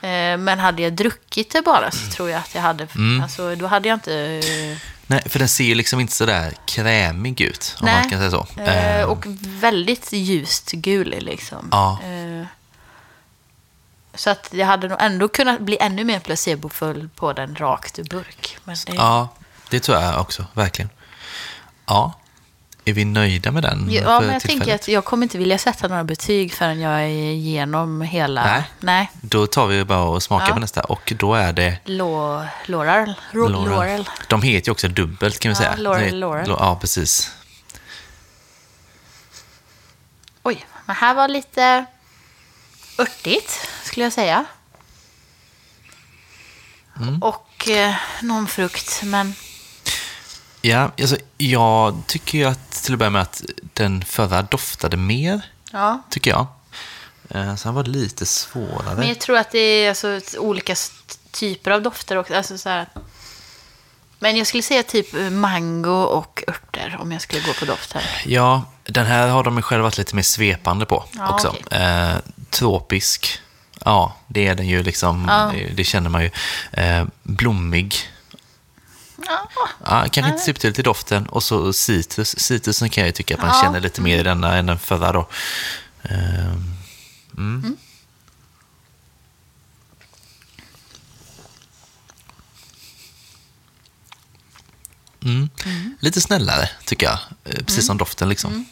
[0.00, 3.22] Eh, Men hade jag druckit det bara så tror jag att jag hade, Mm.
[3.22, 4.42] alltså då hade jag inte...
[5.06, 8.60] Nej, för den ser ju liksom inte sådär krämig ut, om man kan säga så.
[8.62, 11.68] Eh, och väldigt ljust gul liksom.
[11.72, 11.98] Ja.
[12.02, 12.46] Eh,
[14.14, 18.04] så att jag hade nog ändå kunnat bli ännu mer placebofull på den rakt ur
[18.04, 18.58] burk.
[18.64, 19.28] Men det, Ja,
[19.70, 20.90] det tror jag också, verkligen.
[21.86, 22.12] Ja,
[22.84, 24.42] är vi nöjda med den ja, men jag tillfället?
[24.42, 28.44] tänker att jag kommer inte vilja sätta några betyg förrän jag är igenom hela...
[28.44, 28.62] Nej.
[28.80, 29.10] Nej.
[29.20, 30.54] Då tar vi bara och smakar Ja.
[30.54, 33.14] på nästa och då är det Lo, Laurel.
[33.32, 33.70] Ro, Laurel.
[33.70, 34.08] Laurel.
[34.28, 35.76] De heter ju också dubbelt kan vi Ja, säga.
[35.76, 36.46] Laurel, Laurel.
[36.48, 37.32] Ja, precis.
[40.42, 41.84] Oj, men här var lite
[42.98, 44.44] örtigt, skulle jag säga.
[47.00, 47.22] Mm.
[47.22, 49.34] Och eh, någon frukt, men...
[50.62, 53.42] Ja, alltså, jag tycker ju att till att börja med att
[53.74, 55.40] den förra doftade mer,
[55.72, 56.02] Ja.
[56.10, 56.46] tycker jag.
[57.30, 58.94] Eh, Sen var det lite svårare.
[58.96, 60.74] Men jag tror att det är alltså, olika
[61.30, 62.34] typer av dofter också.
[62.34, 62.86] Alltså, så här.
[64.18, 68.02] Men jag skulle säga typ mango och örter om jag skulle gå på doften.
[68.26, 71.48] Ja, den här har de ju själva varit lite mer svepande på Ja, också.
[71.48, 71.78] okej.
[71.80, 72.16] Eh,
[72.50, 73.40] tropisk,
[73.84, 75.52] ja, det är den ju liksom, Ja.
[75.74, 76.30] det känner man ju.
[76.72, 77.94] Eh, blommig,
[79.84, 81.26] Ja, kanske inte supertydligt i doften.
[81.26, 83.62] Och så citrus, citrusen kan jag ju tycka att man Ja.
[83.62, 85.28] känner lite mer i denna än den förra då.
[86.02, 86.54] Eh,
[87.36, 87.76] mm.
[95.24, 95.48] Mm.
[96.00, 97.18] Lite snällare, tycker jag.
[97.44, 98.66] Eh, Precis som doften liksom.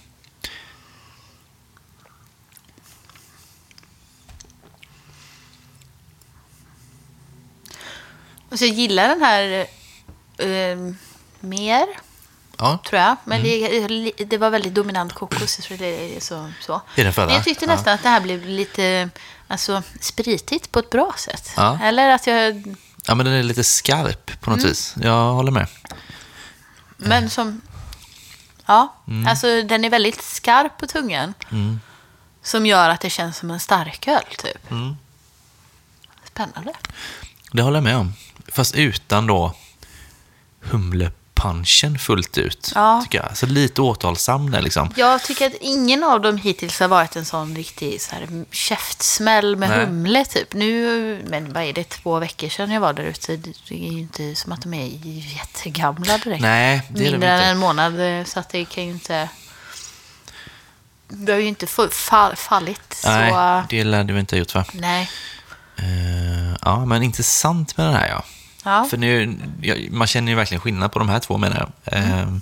[8.49, 9.67] och så jag gillar den här
[10.39, 10.93] eh,
[11.41, 11.87] mer,
[12.59, 13.17] Ja, tror jag.
[13.25, 15.51] Men det, det var väldigt dominant kokos.
[15.63, 16.83] Så det så, så.
[16.95, 17.27] I den förra?
[17.27, 17.75] Men jag tyckte Ja.
[17.75, 19.11] nästan att det här blev lite
[19.49, 21.51] alltså, spritigt på ett bra sätt.
[21.57, 21.79] Ja.
[21.83, 22.77] Eller att jag...
[23.07, 24.69] ja, men den är lite skarp på något Mm.
[24.69, 24.95] vis.
[25.03, 25.67] Jag håller med.
[26.97, 27.61] Men som...
[28.67, 29.27] Ja, Mm.
[29.29, 31.35] alltså den är väldigt skarp på tungan.
[32.43, 34.71] Som gör att det känns som en starköl, typ.
[34.71, 34.97] Mm.
[36.25, 36.73] Spännande.
[37.53, 38.13] Det håller jag med om.
[38.49, 39.55] Fast utan då
[40.71, 42.73] humle punchen fullt ut.
[42.75, 43.01] Ja.
[43.05, 43.37] Tycker jag.
[43.37, 44.93] Så lite återhållsam där liksom.
[44.97, 49.57] Jag tycker att ingen av dem hittills har varit en sån riktig så här, käftsmäll
[49.57, 49.87] med Nej.
[49.87, 50.55] humle typ.
[50.55, 53.37] Nu, men vad är det, två veckor sedan jag var där ute.
[53.37, 54.87] Det är ju inte som att de är
[55.37, 56.43] jättegamla direkt.
[56.43, 57.47] Nej, det är de Mindre än inte.
[57.49, 57.95] en månad,
[58.29, 59.29] så att det kan ju inte...
[61.09, 63.03] Det har ju inte fall, fallit.
[63.05, 64.65] Nej, Så, det lär du inte ha gjort va?
[64.73, 65.11] nej.
[65.79, 68.25] Eh, ja, men intressant med den här ja.
[68.67, 68.87] Ja.
[68.91, 69.39] För nu,
[69.91, 71.99] man känner ju verkligen skillnad på de här två menar jag.
[71.99, 72.37] Eh,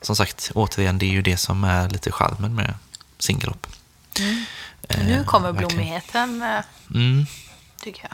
[0.00, 2.74] som sagt, återigen, det är ju det som är lite charmen med
[3.18, 3.66] singellopp.
[4.88, 6.60] Eh, nu kommer blommigheten, eh,
[6.94, 7.26] Mm.
[7.80, 8.12] tycker jag.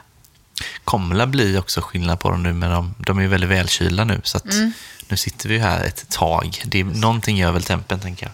[0.85, 4.05] kommer det bli också skillnad på dem nu, men de, de är ju väldigt välkylda
[4.05, 4.21] nu.
[4.25, 4.73] Så att Mm.
[5.09, 6.63] nu sitter vi ju här ett tag.
[6.65, 8.33] Det är, någonting gör väl tempen, tänker jag.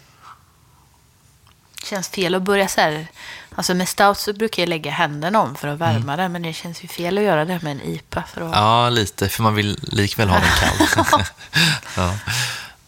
[1.89, 3.07] Känns fel att börja så här.
[3.55, 6.33] Alltså med stout så brukar jag lägga händerna om för att värma den.
[6.33, 8.23] Men det känns ju fel att göra det med en IPA.
[8.23, 8.47] För att...
[8.47, 8.59] Mm.
[8.59, 11.25] Ja, lite, för man vill likväl ha den kall.
[11.97, 12.15] ja.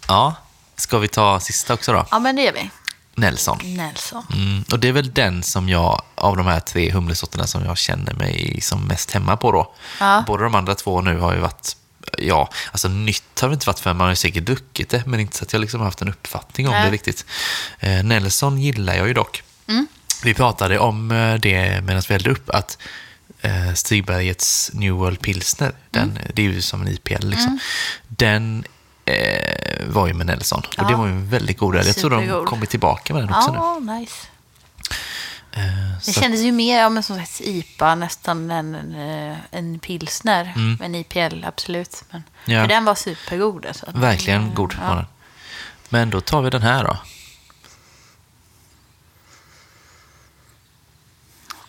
[0.09, 0.35] ja,
[0.77, 2.07] ska vi ta sista också då?
[2.11, 2.71] ja, men det gör vi.
[3.15, 3.59] Nelson.
[3.63, 4.27] Nelson.
[4.33, 7.79] Mm, och det är väl den som jag, av de här tre humlesorterna, som jag
[7.79, 9.75] känner mig som mest hemma på då.
[10.01, 10.25] Ja.
[10.27, 11.77] Båda de andra två nu har ju varit,
[12.19, 15.21] ja, alltså nytt har det inte varit för man har ju säkert druckit det, men
[15.21, 16.85] inte så att jag liksom har haft en uppfattning om Nej.
[16.85, 17.25] det riktigt.
[17.81, 19.43] Eh, Nelson gillar jag ju dock.
[19.69, 19.87] Mm.
[20.25, 22.79] Vi pratade om eh, det medan vi hällde upp, att
[23.41, 26.23] eh, Stigbergets New World Pilsner, den, Mm.
[26.35, 27.59] det är ju som en IPL liksom,
[28.09, 28.65] den
[29.05, 30.63] eh, var ju med Nelson.
[30.69, 30.85] Och Ja.
[30.89, 31.87] det var ju en väldigt god öl.
[31.87, 33.59] Jag tror de kommer tillbaka med den också nu.
[33.59, 34.15] Ja, nice.
[35.53, 35.63] Eh,
[36.07, 40.53] Det kändes ju mer ja, men som sagt IPA, nästan en, en, en pilsner.
[40.83, 42.05] En IPL, absolut.
[42.11, 42.57] Men, Mm.
[42.57, 42.63] Ja.
[42.63, 43.67] För den var supergod.
[43.67, 43.87] Alltså.
[43.95, 45.07] Verkligen god var den.
[45.89, 46.97] Men då tar vi den här då.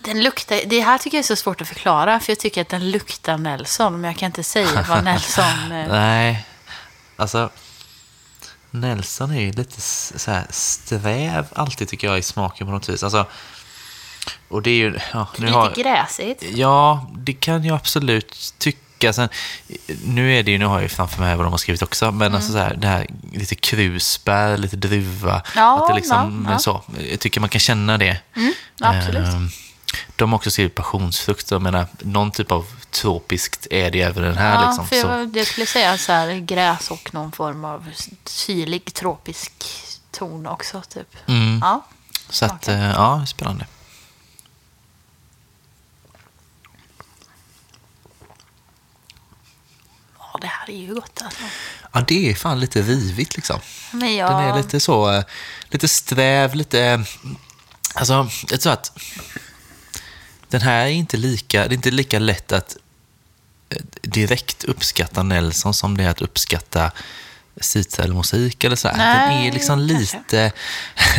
[0.03, 2.69] Den luktar, det här tycker jag är så svårt att förklara, för jag tycker att
[2.69, 5.71] den luktar Nelson, men jag kan inte säga vad Nelson...
[5.71, 6.45] eh, Nej,
[7.15, 7.49] alltså
[8.71, 13.03] Nelson är ju lite så här sträv alltid tycker jag i smaken på något vis.
[13.03, 13.25] Alltså,
[14.49, 14.99] och det är ju...
[15.13, 16.43] Ja, nu lite har, gräsigt.
[16.55, 19.13] ja, det kan jag absolut tycka.
[19.13, 19.29] Sen,
[20.05, 22.11] nu är det ju, nu har jag ju framför mig vad de har skrivit också,
[22.11, 25.31] men alltså så här, det här lite krusbär, lite druva.
[25.31, 25.43] Mm.
[25.55, 26.59] Ja, att det liksom, ja, ja.
[26.59, 26.81] så.
[27.11, 28.17] Jag tycker man kan känna det.
[28.81, 29.27] absolut.
[29.27, 29.49] Ehm,
[30.15, 31.51] De har också skrivit passionsfrukt.
[31.51, 34.55] Jag menar, någon typ av tropiskt är det även den här.
[34.61, 34.87] Ja, liksom.
[34.87, 37.89] för jag, jag skulle säga så här, gräs och någon form av
[38.25, 39.51] syrlig tropisk
[40.11, 40.81] ton också.
[40.93, 41.15] Typ.
[41.27, 41.85] mm, Ja,
[42.29, 43.65] så att, eh, ja, spännande.
[50.41, 51.41] Det här är ju gott alltså.
[51.93, 53.59] Ja, det är fan lite rivigt liksom.
[53.91, 55.23] Men jag, Den är lite så, eh,
[55.69, 56.81] lite sträv, lite...
[56.83, 56.99] eh,
[57.95, 58.91] Alltså, jag tror att
[60.47, 62.77] den här är inte lika, det är inte lika lätt att
[63.69, 66.91] eh, direkt uppskatta Nelson som det är att uppskatta
[68.07, 68.87] musik eller så.
[68.87, 68.97] här.
[68.97, 70.51] Den Nej, är liksom lite...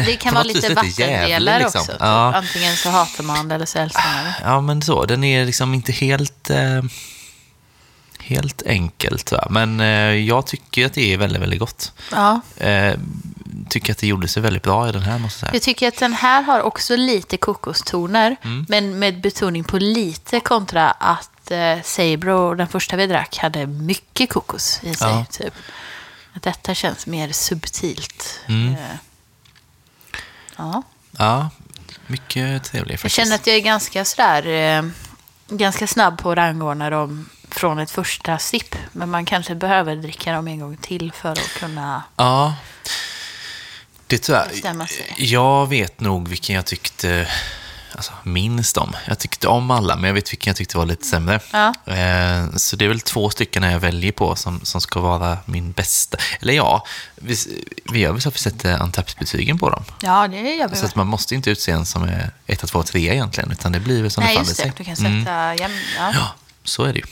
[0.07, 1.81] det kan vara lite vattendelare liksom.
[1.81, 1.93] också.
[1.93, 2.01] Typ.
[2.01, 2.35] Ja.
[2.35, 4.35] Antingen så hatar man det eller så älskar man det.
[4.43, 5.05] Ja, men så.
[5.07, 6.51] Den är liksom inte helt...
[6.51, 6.83] Eh,
[8.23, 9.47] helt enkelt, va?
[9.51, 11.93] Men eh, jag tycker att det är väldigt, väldigt gott.
[12.11, 12.41] Ja.
[12.57, 12.95] Eh,
[13.69, 15.57] tycker att det gjorde sig väldigt bra i den här, måste jag säga.
[15.57, 18.67] Jag tycker att den här har också lite kokostoner, Mm.
[18.69, 24.31] men med betoning på lite kontra att eh, Sabro, den första vi drack, hade mycket
[24.31, 25.09] kokos i sig.
[25.11, 25.25] Ja.
[25.31, 25.55] Typ.
[26.35, 28.41] Att detta känns mer subtilt.
[28.47, 28.73] Mm.
[28.75, 28.79] Eh,
[30.57, 30.83] ja.
[31.19, 31.51] Ja,
[32.07, 33.17] mycket trevlig Jag faktiskt.
[33.17, 34.83] känner att jag är ganska sådär, eh,
[35.49, 38.77] ganska snabb på att rangordna dem från ett första sipp.
[38.93, 42.03] Men man kanske behöver dricka dem en gång till för att kunna...
[42.17, 42.55] Ja,
[44.07, 44.49] det jag.
[44.49, 45.15] Bestämma sig.
[45.19, 47.29] Jag vet nog vilken jag tyckte,
[47.95, 48.97] alltså minst om.
[49.09, 51.41] Jag tyckte om alla, men jag vet vilken jag tyckte var lite sämre.
[51.53, 51.75] Ja.
[51.93, 55.73] Eh, Så det är väl två stycken jag väljer på som, som ska vara min
[55.73, 56.19] bästa.
[56.41, 56.87] Eller ja,
[57.17, 57.37] vi,
[57.93, 59.85] vi gör väl så att vi sätter Antappsbetygen på dem.
[60.03, 60.77] Ja, det gör vi.
[60.77, 63.81] Så att man måste inte utse en som är 1, 2, 3 egentligen, utan det
[63.81, 64.77] blir väl som Nej, det just faller det.
[64.77, 64.79] sig.
[64.79, 65.57] Du kan sätta Mm.
[65.57, 65.79] jämn...
[65.99, 66.11] Ja.
[66.15, 66.35] Ja,
[66.65, 67.05] så är det ju.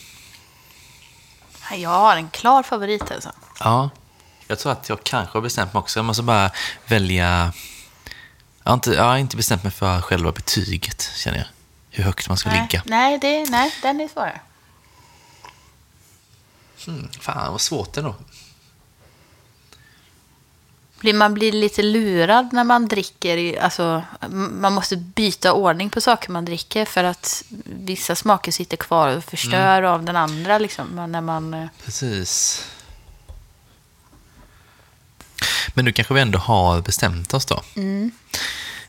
[1.77, 3.33] Jag har en klar favorit alltså.
[3.61, 3.91] Ja,
[4.47, 5.99] jag tror att jag kanske har bestämt mig också.
[5.99, 6.51] Jag måste bara
[6.87, 7.53] välja...
[8.63, 11.47] Jag har inte, jag har inte bestämt mig för själva betyget, känner jag.
[11.91, 12.83] Hur högt man ska Nej, ligga.
[12.87, 14.41] nej, det, nej, den är svårare.
[16.87, 18.15] Mm, fan, vad svårt ändå.
[21.01, 23.61] Blir man blir lite lurad när man dricker.
[23.61, 24.03] Alltså,
[24.51, 29.25] man måste byta ordning på saker man dricker för att vissa smaker sitter kvar och
[29.25, 29.91] förstör Mm.
[29.91, 30.59] av den andra.
[30.59, 32.65] Liksom, när man, eh, Precis.
[35.75, 37.63] Men nu kanske vi ändå har bestämt oss då.
[37.77, 38.11] Mm.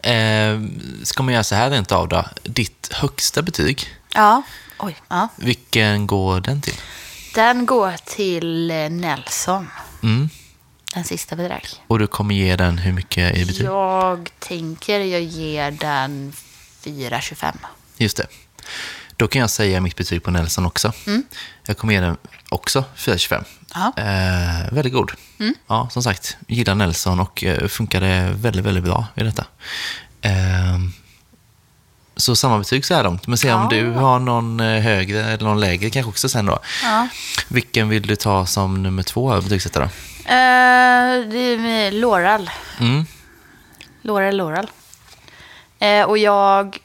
[0.04, 0.60] Eh,
[1.04, 2.26] ska man göra så här rent av då?
[2.44, 4.42] Ditt högsta betyg, ja,
[4.80, 5.28] oj, ja.
[5.36, 6.76] vilken går den till?
[7.36, 9.68] Den går till eh, Nelson.
[10.04, 10.30] Mm.
[10.94, 11.82] Den sista drack.
[11.88, 13.66] Och du kommer ge den hur mycket i betyg?
[13.66, 16.34] Jag tänker jag ger den
[16.84, 17.54] 4,25.
[17.98, 18.28] Just det.
[19.16, 20.94] Då kan jag säga mitt betyg på Nelson också.
[21.66, 22.18] Jag kommer ge den
[22.50, 23.44] också 4,25.
[23.74, 23.94] Ja.
[23.98, 25.12] Eh, väldigt god.
[25.68, 29.46] Ja, som sagt, gillar Nelson och eh, funkade väldigt, väldigt bra i detta.
[30.22, 30.32] Eh,
[32.16, 33.28] så samma betyg så här långt.
[33.28, 33.70] Men se om Ja.
[33.78, 36.60] du har någon eh, högre eller någon lägre kanske också sen då.
[36.84, 37.08] Ja.
[37.48, 39.50] Vilken vill du ta som nummer två av
[40.26, 42.50] Eh, det är med Laurel.
[42.80, 43.06] Mm.
[44.02, 44.72] Laurel, Laurel.
[45.80, 46.78] Eh, och jag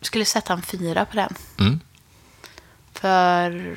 [0.00, 1.34] skulle sätta en fyra på den.
[1.58, 1.80] Mm.
[2.94, 3.76] För...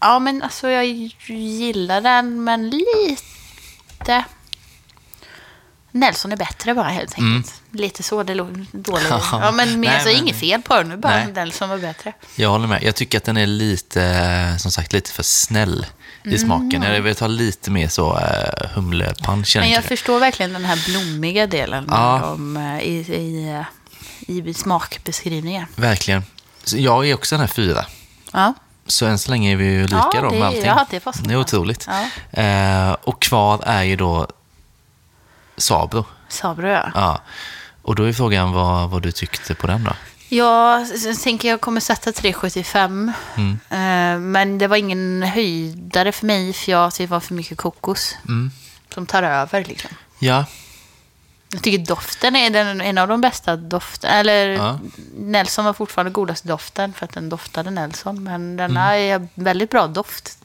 [0.00, 0.86] Ja, men alltså jag
[1.26, 4.24] gillar den, men lite...
[5.90, 7.62] Nelson är bättre bara helt enkelt.
[7.70, 9.06] Lite så, det låg dåligt.
[9.10, 9.52] Ja.
[9.54, 11.32] Men Nej, alltså, men- inget fel på den, bara Nej.
[11.32, 12.12] Nelson var bättre.
[12.34, 12.82] Jag håller med.
[12.82, 15.86] Jag tycker att den är lite, eh, som sagt, lite för snäll
[16.26, 16.82] i smaken.
[16.82, 18.20] Jag vill ta lite mer så uh,
[18.74, 19.56] humlepunch.
[19.56, 22.24] Men jag förstår verkligen den här blommiga delen Ja.
[22.24, 23.48] om, eh, i, i,
[24.28, 25.66] eh, i smakbeskrivningen.
[25.76, 26.22] Verkligen.
[26.64, 27.84] Så jag är också den här fyra.
[28.32, 28.54] Ja.
[28.86, 30.64] Så än så länge är vi ju lika Ja, då det- med allting.
[30.64, 31.10] ja, det så.
[31.24, 31.88] det är otroligt.
[32.32, 32.42] Ja.
[32.42, 34.26] Eh, och kvar är ju då
[35.56, 36.04] Sabro.
[36.28, 36.90] Sabro, ja.
[36.94, 37.20] Ja.
[37.82, 39.92] Och då är frågan vad, vad du tyckte på den då?
[40.28, 43.12] Jag s- tänker jag kommer sätta 3,75.
[43.36, 43.52] Mm.
[43.70, 48.16] Eh, men det var ingen höjdare för mig för jag det var för mycket kokos.
[48.28, 48.50] Mm.
[48.94, 49.90] Som tar över liksom.
[50.18, 50.44] Ja,
[51.52, 54.10] Jag tycker doften är den, en av de bästa doften.
[54.10, 54.78] Eller Ja.
[55.16, 58.22] Nelson var fortfarande godast doften för att den doftade Nelson.
[58.24, 59.22] Men denna Mm.
[59.22, 60.38] är väldigt bra doft.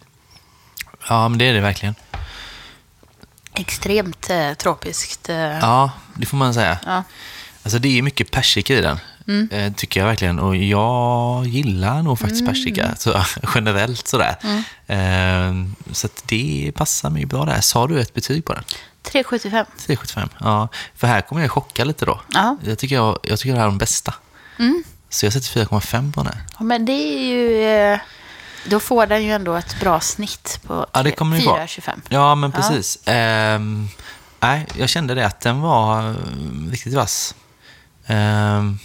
[1.09, 1.95] ja men det är det verkligen.
[3.53, 5.29] Extremt eh, tropiskt.
[5.29, 6.77] Eh, Ja, det får man säga.
[6.85, 7.03] ja.
[7.63, 9.49] Alltså det är mycket persika i den, Mm.
[9.51, 10.39] eh, tycker jag verkligen.
[10.39, 13.23] Och jag gillar nog faktiskt persika, så,
[13.55, 14.35] generellt sådär.
[14.87, 15.75] Mm.
[15.91, 17.61] Så det passar mig bra där.
[17.61, 18.63] Sa du ett betyg på den?
[19.03, 19.65] 3,75.
[19.87, 20.29] 3,75.
[20.39, 22.21] Ja, för här kommer jag chocka lite då.
[22.33, 22.39] Ja.
[22.39, 22.57] Mm.
[22.63, 24.13] Jag, tycker jag, jag tycker det här är de bästa.
[25.09, 26.41] Så jag sätter 4,5 på den här.
[26.59, 27.63] Ja, men det är ju...
[27.63, 27.99] Eh,
[28.65, 31.57] då får den ju ändå ett bra snitt på Ja, det kommer ni få.
[31.57, 31.91] 4,25.
[32.09, 32.99] Ja, men precis.
[33.05, 33.87] Ehm,
[34.39, 36.15] nej, jag kände det att den var eh,
[36.71, 37.35] riktigt vass.
[38.07, 38.79] Ehm,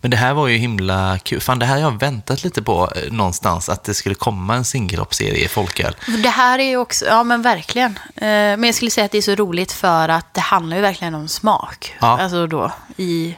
[0.00, 1.40] men det här var ju himla kul.
[1.40, 4.64] Fan, det här har jag väntat lite på eh, någonstans, att det skulle komma en
[4.64, 5.96] singelloppsserie i folköl.
[6.22, 7.98] Det här är ju också, ja men verkligen.
[8.14, 10.82] Eh, men jag skulle säga att det är så roligt för att det handlar ju
[10.82, 11.94] verkligen om smak.
[12.00, 12.20] Ja.
[12.20, 13.36] Alltså då i...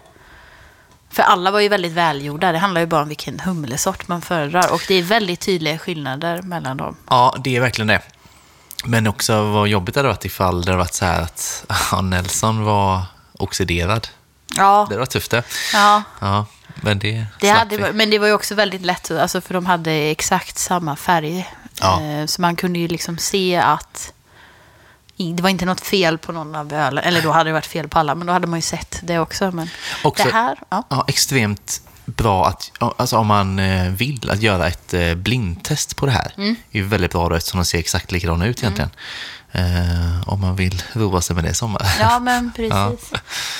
[1.13, 2.53] För alla var ju väldigt välgjorda.
[2.53, 4.73] Det handlar ju bara om vilken humlesort man föredrar.
[4.73, 6.97] Och det är väldigt tydliga skillnader mellan dem.
[7.09, 8.01] Ja, det är verkligen det.
[8.85, 12.01] Men också vad jobbigt det hade varit ifall det hade varit så här att ja,
[12.01, 13.03] Nelson var
[13.33, 14.09] oxiderad.
[14.57, 15.43] Ja, Det var tufft det.
[15.73, 16.03] ja.
[16.21, 17.93] Ja, men det, Det hade, vi.
[17.93, 21.49] men det var ju också väldigt lätt, alltså för de hade exakt samma färg.
[21.81, 22.03] Ja.
[22.03, 24.13] Eh, Så man kunde ju liksom se att
[25.37, 27.05] det var inte något fel på någon av ölen.
[27.05, 29.19] Eller då hade det varit fel på alla, men då hade man ju sett det
[29.19, 29.51] också.
[29.51, 29.69] Men
[30.05, 30.83] Också- det här, ja.
[30.89, 36.07] Ja, extremt bra att, alltså om man eh, vill, att göra ett eh, blindtest på
[36.07, 36.33] det här.
[36.37, 36.57] Mm.
[36.73, 38.91] är ju väldigt bra då eftersom de ser exakt likadana ut egentligen.
[39.53, 41.97] Eh, om man vill roa sig med det i sommar.
[42.01, 43.13] Ja, men precis.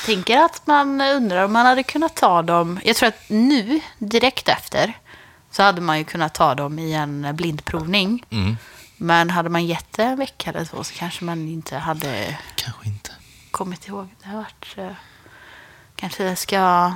[0.07, 2.81] Tänker att man undrar om man hade kunnat ta dem.
[2.85, 4.93] Jag tror att nu, direkt efter,
[5.51, 8.25] så hade man ju kunnat ta dem i en blindprovning.
[8.31, 8.57] Mm,
[8.97, 12.87] Men hade man gett det en vecka eller så, så kanske man inte hade kanske
[12.89, 13.11] inte.
[13.51, 14.09] kommit ihåg.
[14.23, 14.75] Det har varit...
[14.77, 14.93] Eh,
[15.97, 16.93] kanske jag ska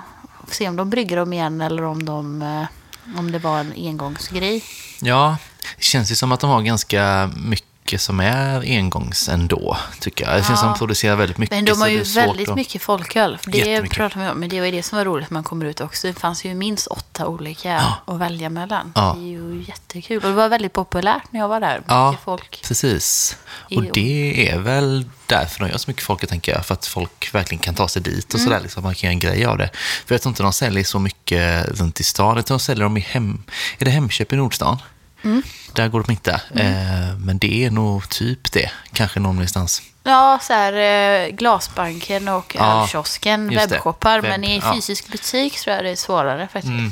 [0.50, 4.64] se om de brygger dem igen eller om, de, eh, om det var en engångsgrej.
[5.00, 5.36] Ja,
[5.76, 10.36] det känns ju som att de har ganska mycket som är engångs ändå, tycker jag.
[10.36, 11.56] Det känns som att de producerar väldigt mycket.
[11.56, 13.38] Men de har ju väldigt att- mycket folköl.
[13.46, 14.40] Det pratar vi om.
[14.40, 16.06] Men det var ju det som var roligt när man kommer ut också.
[16.06, 17.76] Det fanns ju minst åtta olika
[18.06, 18.92] att välja mellan.
[18.94, 19.14] Ja.
[19.18, 20.16] Det är ju jättekul.
[20.16, 21.82] Och det var väldigt populärt när jag var där.
[21.88, 22.62] Ja, Mycket folk.
[22.68, 23.36] precis.
[23.76, 26.66] Och det är väl därför de gör så mycket folk, tänker jag.
[26.66, 28.44] För att folk verkligen kan ta sig dit och Mm.
[28.50, 28.60] sådär.
[28.62, 29.70] Liksom, man kan göra en grej av det.
[30.06, 32.36] För jag tror inte de säljer så mycket runt i stan.
[32.36, 33.42] Jag tror de säljer dem i hem...
[33.78, 34.78] Är det Hemköp i Nordstan?
[35.24, 35.42] Mm.
[35.72, 36.32] Där går de inte.
[36.54, 38.70] Eh, men det är nog typ det.
[38.92, 39.82] Kanske någon instans.
[40.02, 44.20] Ja, så här eh, Glasbanken och Ja, ölkiosken, webbshoppar.
[44.20, 44.74] Webb, Men i ja.
[44.74, 46.66] fysisk butik tror jag det är svårare faktiskt.
[46.66, 46.90] Mm.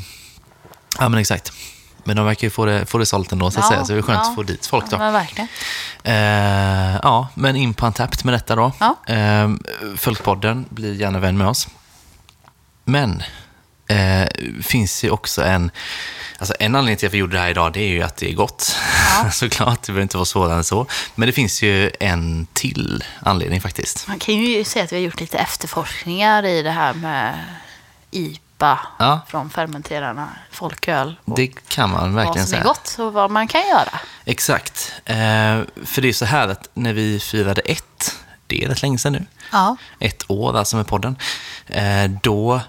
[0.98, 1.52] Ja, men exakt.
[2.04, 3.84] Men de verkar ju få det, få det sålt ändå, så att Ja, säga.
[3.84, 4.28] Så det är skönt ja.
[4.28, 4.96] att få dit folk då.
[4.96, 5.48] Ja, men.
[6.04, 8.72] Eh, ja, men in på Antapt med detta då.
[8.80, 8.96] Ja.
[9.14, 9.50] Eh,
[9.96, 11.68] Folkpodden, bli gärna vän med oss.
[12.84, 13.22] Men
[13.86, 14.28] eh,
[14.62, 15.70] finns ju också en...
[16.38, 18.30] Alltså en anledning till att vi gjorde det här idag, det är ju att det
[18.30, 18.76] är gott.
[19.32, 20.86] Såklart, det behöver inte vara svårare än så.
[21.14, 24.08] Men det finns ju en till anledning faktiskt.
[24.08, 27.38] Man kan ju säga att vi har gjort lite efterforskningar i det här med
[28.10, 29.20] IPA Ja.
[29.28, 31.16] från fermenterarna, folköl.
[31.24, 32.72] Det kan man vad verkligen som är säga.
[32.72, 34.00] gott och vad man kan göra.
[34.24, 34.92] Exakt.
[35.04, 35.14] Eh,
[35.84, 38.14] för det är så här att när vi firade ett,
[38.46, 39.76] det är rätt länge sedan nu, Ja.
[39.98, 41.16] ett år alltså med podden,
[41.66, 42.60] eh, då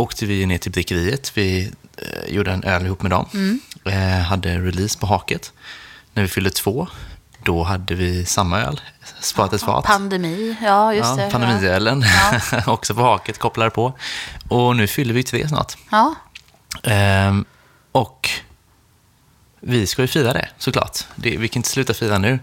[0.00, 1.32] åkte vi ner till Brickeriet.
[1.34, 3.28] Vi eh, gjorde en öl ihop med dem.
[3.34, 3.60] Mm.
[3.84, 5.52] Eh, hade release på haket.
[6.14, 6.88] När vi fyllde två,
[7.44, 8.80] då hade vi samma öl,
[9.20, 9.84] sparat ett fat.
[9.84, 11.24] Pandemi, ja just det.
[11.24, 12.04] Ja, pandemiölen,
[12.66, 13.92] också på haket, kopplade på.
[14.48, 15.76] Och nu fyller vi tre snart.
[15.90, 16.14] Ja.
[16.82, 17.44] Ehm,
[17.92, 18.30] och
[19.60, 20.98] vi ska ju fira det, såklart.
[21.16, 22.38] Det, vi kan inte sluta fira nu.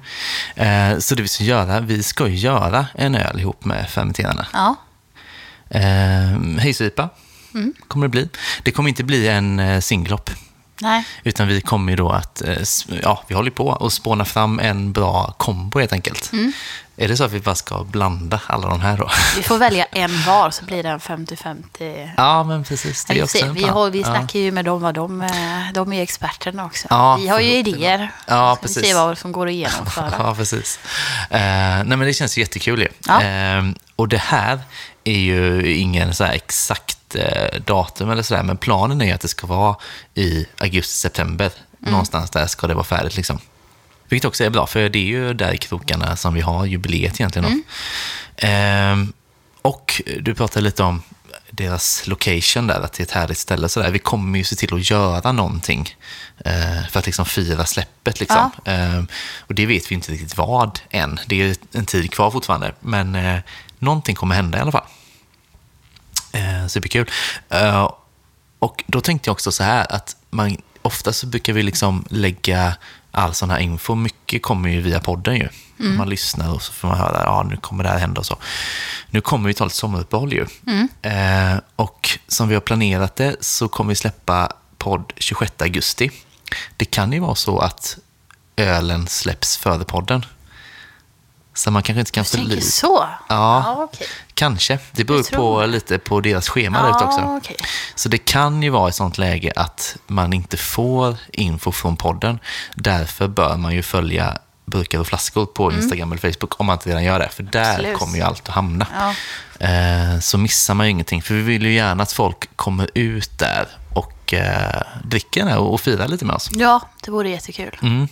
[0.55, 4.47] Ehm, så det vi ska göra, vi ska ju göra en öl ihop med fermenterarna.
[4.53, 4.76] ja.
[5.70, 7.10] Ehm, Hejsipa
[7.88, 8.30] kommer det bli.
[8.64, 10.30] Det kommer inte bli en eh, singelhopp.
[10.82, 11.03] Nej.
[11.24, 12.58] Utan vi kommer ju då att, eh,
[13.03, 16.32] ja, vi håller på att spåna fram en bra kombo helt enkelt.
[16.99, 19.10] Är det så att vi bara ska blanda alla de här då?
[19.36, 22.12] Vi får välja en var så blir det en 50-50.
[22.18, 23.05] Ja, men precis.
[23.05, 24.05] Det är Vi, också se, en vi, har, vi Ja.
[24.05, 25.30] snackar ju med dem, vad de, eh,
[25.74, 26.88] de är experterna också.
[26.89, 28.12] Ja, vi har ju får idéer.
[28.28, 28.88] Ja, Så Vi precis.
[28.88, 30.14] ser vad som går att genomföra.
[30.20, 30.80] Ja, precis.
[31.30, 32.88] Eh, nej, men det känns jättekul ju.
[33.08, 33.22] Ja.
[33.24, 33.64] Eh,
[33.95, 34.60] och det här
[35.03, 36.34] är ju ingen så här
[37.08, 39.76] exakt eh, datum eller sådär, men planen är att det ska vara
[40.16, 41.51] i augusti-september.
[41.82, 41.91] Mm.
[41.91, 43.39] Någonstans där ska det vara färdigt liksom.
[44.10, 47.20] Vilket också är bra, för det är ju där i krokarna som vi har jubileet
[47.20, 47.64] egentligen.
[48.38, 49.01] Mm.
[49.03, 49.10] Eh,
[49.62, 51.01] och du pratade lite om
[51.49, 53.70] deras location där, att det är ett härligt ställe.
[53.70, 53.91] Så där.
[53.91, 55.95] Vi kommer ju se till att göra någonting
[56.45, 58.20] eh, för att liksom fira släppet.
[58.20, 58.51] Liksom.
[58.66, 59.03] Eh,
[59.39, 61.20] och det vet vi inte riktigt vad än.
[61.26, 63.39] Det är en tid kvar fortfarande, men eh,
[63.80, 64.88] någonting kommer hända i alla fall.
[66.70, 67.09] Superkul.
[67.49, 67.91] Eh,
[68.59, 72.76] och då tänkte jag också så här att man, ofta så brukar vi liksom lägga
[73.11, 75.49] all sån här info, mycket kommer ju via podden ju.
[75.97, 78.38] Man lyssnar och så får man höra, ja nu kommer det här hända och så.
[79.09, 80.45] Nu kommer vi ta ett sommaruppehåll ju.
[81.01, 86.11] Eh, och som vi har planerat det så kommer vi släppa podd 26 augusti.
[86.78, 87.97] Det kan ju vara så att
[88.55, 90.26] ölen släpps före podden.
[91.58, 93.05] Så man kanske inte kan Jag tänker förlita så.
[93.30, 94.08] Ja, okej.
[94.34, 94.80] kanske.
[94.91, 97.20] Det beror på lite på deras schema där ute också.
[97.22, 97.55] Okej.
[97.95, 102.39] Så det kan ju vara ett sånt läge att man inte får info från podden.
[102.76, 106.89] Därför bör man ju följa burkar och flaskor på Instagram eller Facebook om man inte
[106.89, 107.30] redan gör det.
[107.30, 107.72] För där Mm.
[107.76, 107.97] Absolut.
[107.99, 108.88] kommer ju allt att hamna.
[108.99, 109.14] Ja.
[109.68, 111.22] Eh, så missar man ju ingenting.
[111.22, 115.58] För vi vill ju gärna att folk kommer ut där och eh, dricker den här
[115.60, 116.49] och, och firar lite med oss.
[116.51, 117.78] Ja, det vore jättekul.
[117.82, 118.08] Mm.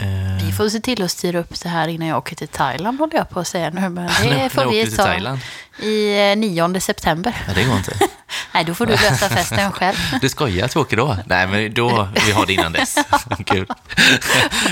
[0.00, 2.98] Eh, Vi får se till att styra upp det här innan jag åker till Thailand,
[2.98, 3.88] håller jag på att säga nu.
[3.88, 5.38] Men det får vi ta
[5.78, 7.36] i eh, 9 september.
[7.48, 7.92] ja, det går inte.
[8.54, 9.96] Nej, då får du lösa festen själv.
[10.20, 11.16] Du skojar att vi åker då?
[11.26, 12.94] Nej, men då, vi har det innan dess.
[13.46, 13.66] Kul.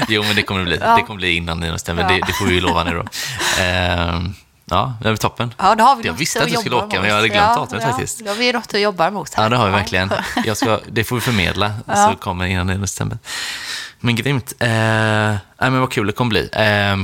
[0.08, 0.76] Jo, men det kommer det bli.
[0.76, 2.02] Det kommer bli innan det stämmer.
[2.02, 2.08] Ja.
[2.08, 3.04] Det, det får vi ju lova nu då.
[3.62, 5.54] Ehm, ja, det är toppen.
[5.58, 6.94] Ja, då har vi Jag visste att du skulle åka, mot.
[6.94, 8.18] men jag hade glömt ja, datumet ja, faktiskt.
[8.24, 9.34] Då har vi något att jobba mot.
[9.34, 9.42] här.
[9.42, 10.10] Ja, det har vi verkligen.
[10.44, 11.94] Jag ska, det får vi förmedla, Ja.
[12.10, 13.18] så kommer innan det stämmer.
[14.00, 14.52] Men grymt.
[14.58, 16.48] Eh, nej, men vad kul det kommer bli.
[16.52, 16.96] Eh,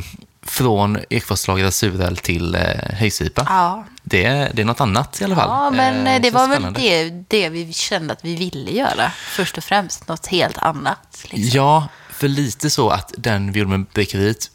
[0.47, 2.61] från Ekfarslagrad suröl till eh,
[2.99, 3.47] höjsipa.
[3.49, 3.84] Ja.
[4.03, 5.49] Det, är- det är något annat i alla fall.
[5.49, 6.80] Ja, men Eh, det känns var väl spännande.
[6.80, 9.11] det, det vi kände att vi ville göra.
[9.36, 11.24] Först och främst något helt annat.
[11.30, 11.51] Liksom.
[11.61, 14.51] Ja, för lite så att den vi gjorde med Brickeriet,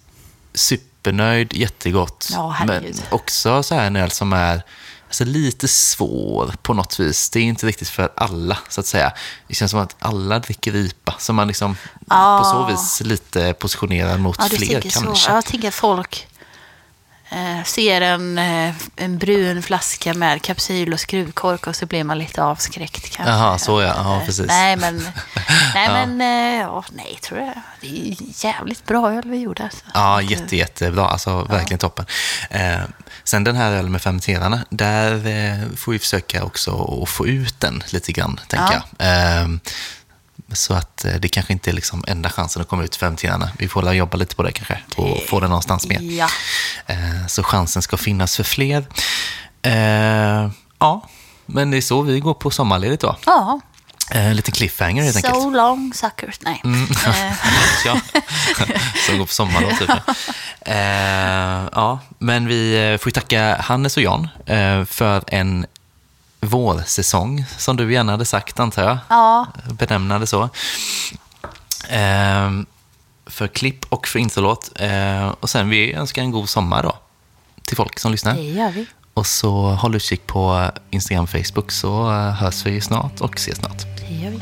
[0.54, 2.28] supernöjd, jättegott.
[2.32, 4.64] Ja, men också så här en öl som är
[5.10, 7.30] alltså, lite svår på något vis.
[7.30, 9.14] Det är inte riktigt för alla, så att säga.
[9.48, 11.76] Det känns som att alla dricker IPA, så man liksom
[12.10, 12.40] Ja.
[12.44, 15.16] på så vis lite positionerad mot Ja, fler kanske.
[15.26, 15.32] så.
[15.32, 16.28] Jag tänker folk
[17.66, 22.44] ser en, eh, en brun flaska med kapsyl och skruvkork och så blir man lite
[22.44, 23.34] avskräckt kanske.
[23.34, 23.94] Jaha, så ja.
[23.98, 24.48] Ja, Eh, precis.
[24.48, 24.98] Nej, men,
[25.74, 27.54] nej, men eh, ja, nej, tror jag.
[27.82, 28.16] Det är
[28.46, 29.64] jävligt bra öl vi gjorde.
[29.64, 29.84] Alltså.
[29.94, 31.06] Ja, jätte, jättebra.
[31.08, 32.06] Alltså verkligen toppen.
[32.50, 32.80] Eh,
[33.24, 37.60] sen den här ölen med fermenterarna, där eh, får vi försöka också att få ut
[37.60, 39.06] den lite grann, tänker Ja.
[39.06, 39.42] jag.
[39.44, 39.48] Eh,
[40.54, 43.50] så att eh, det kanske inte är liksom enda chansen att komma ut fermenterarna.
[43.58, 46.02] Vi får jobba lite på det kanske och få den någonstans med.
[46.02, 46.30] Ja.
[46.88, 48.86] Eh, så chansen ska finnas för fler.
[49.62, 51.10] Eh, ja,
[51.46, 53.18] men det är så vi går på sommarledigt då.
[53.26, 53.60] Ja,
[54.12, 55.36] en liten cliffhanger helt enkelt.
[55.36, 56.40] so long suckers.
[56.42, 56.62] Nej.
[56.64, 56.88] Mm.
[57.86, 58.00] Ja,
[59.08, 59.90] som går på sommarlov typ.
[61.72, 64.28] Ja, men vi får tacka Hannes och Jan
[64.86, 65.66] för en
[66.42, 68.98] vårsäsong, som du gärna hade sagt antar jag.
[69.10, 70.50] ja, Benämna det så.
[71.90, 72.52] Eh,
[73.26, 74.72] för klipp och för introlåt.
[74.76, 76.98] Eh, och sen vi önskar en god sommar då,
[77.64, 78.36] till folk som lyssnar.
[78.36, 78.86] det gör vi.
[79.14, 83.58] Och så håll utkik på Instagram och Facebook så eh, hörs vi snart och ses
[83.58, 83.82] snart.
[84.10, 84.40] Det gör vi.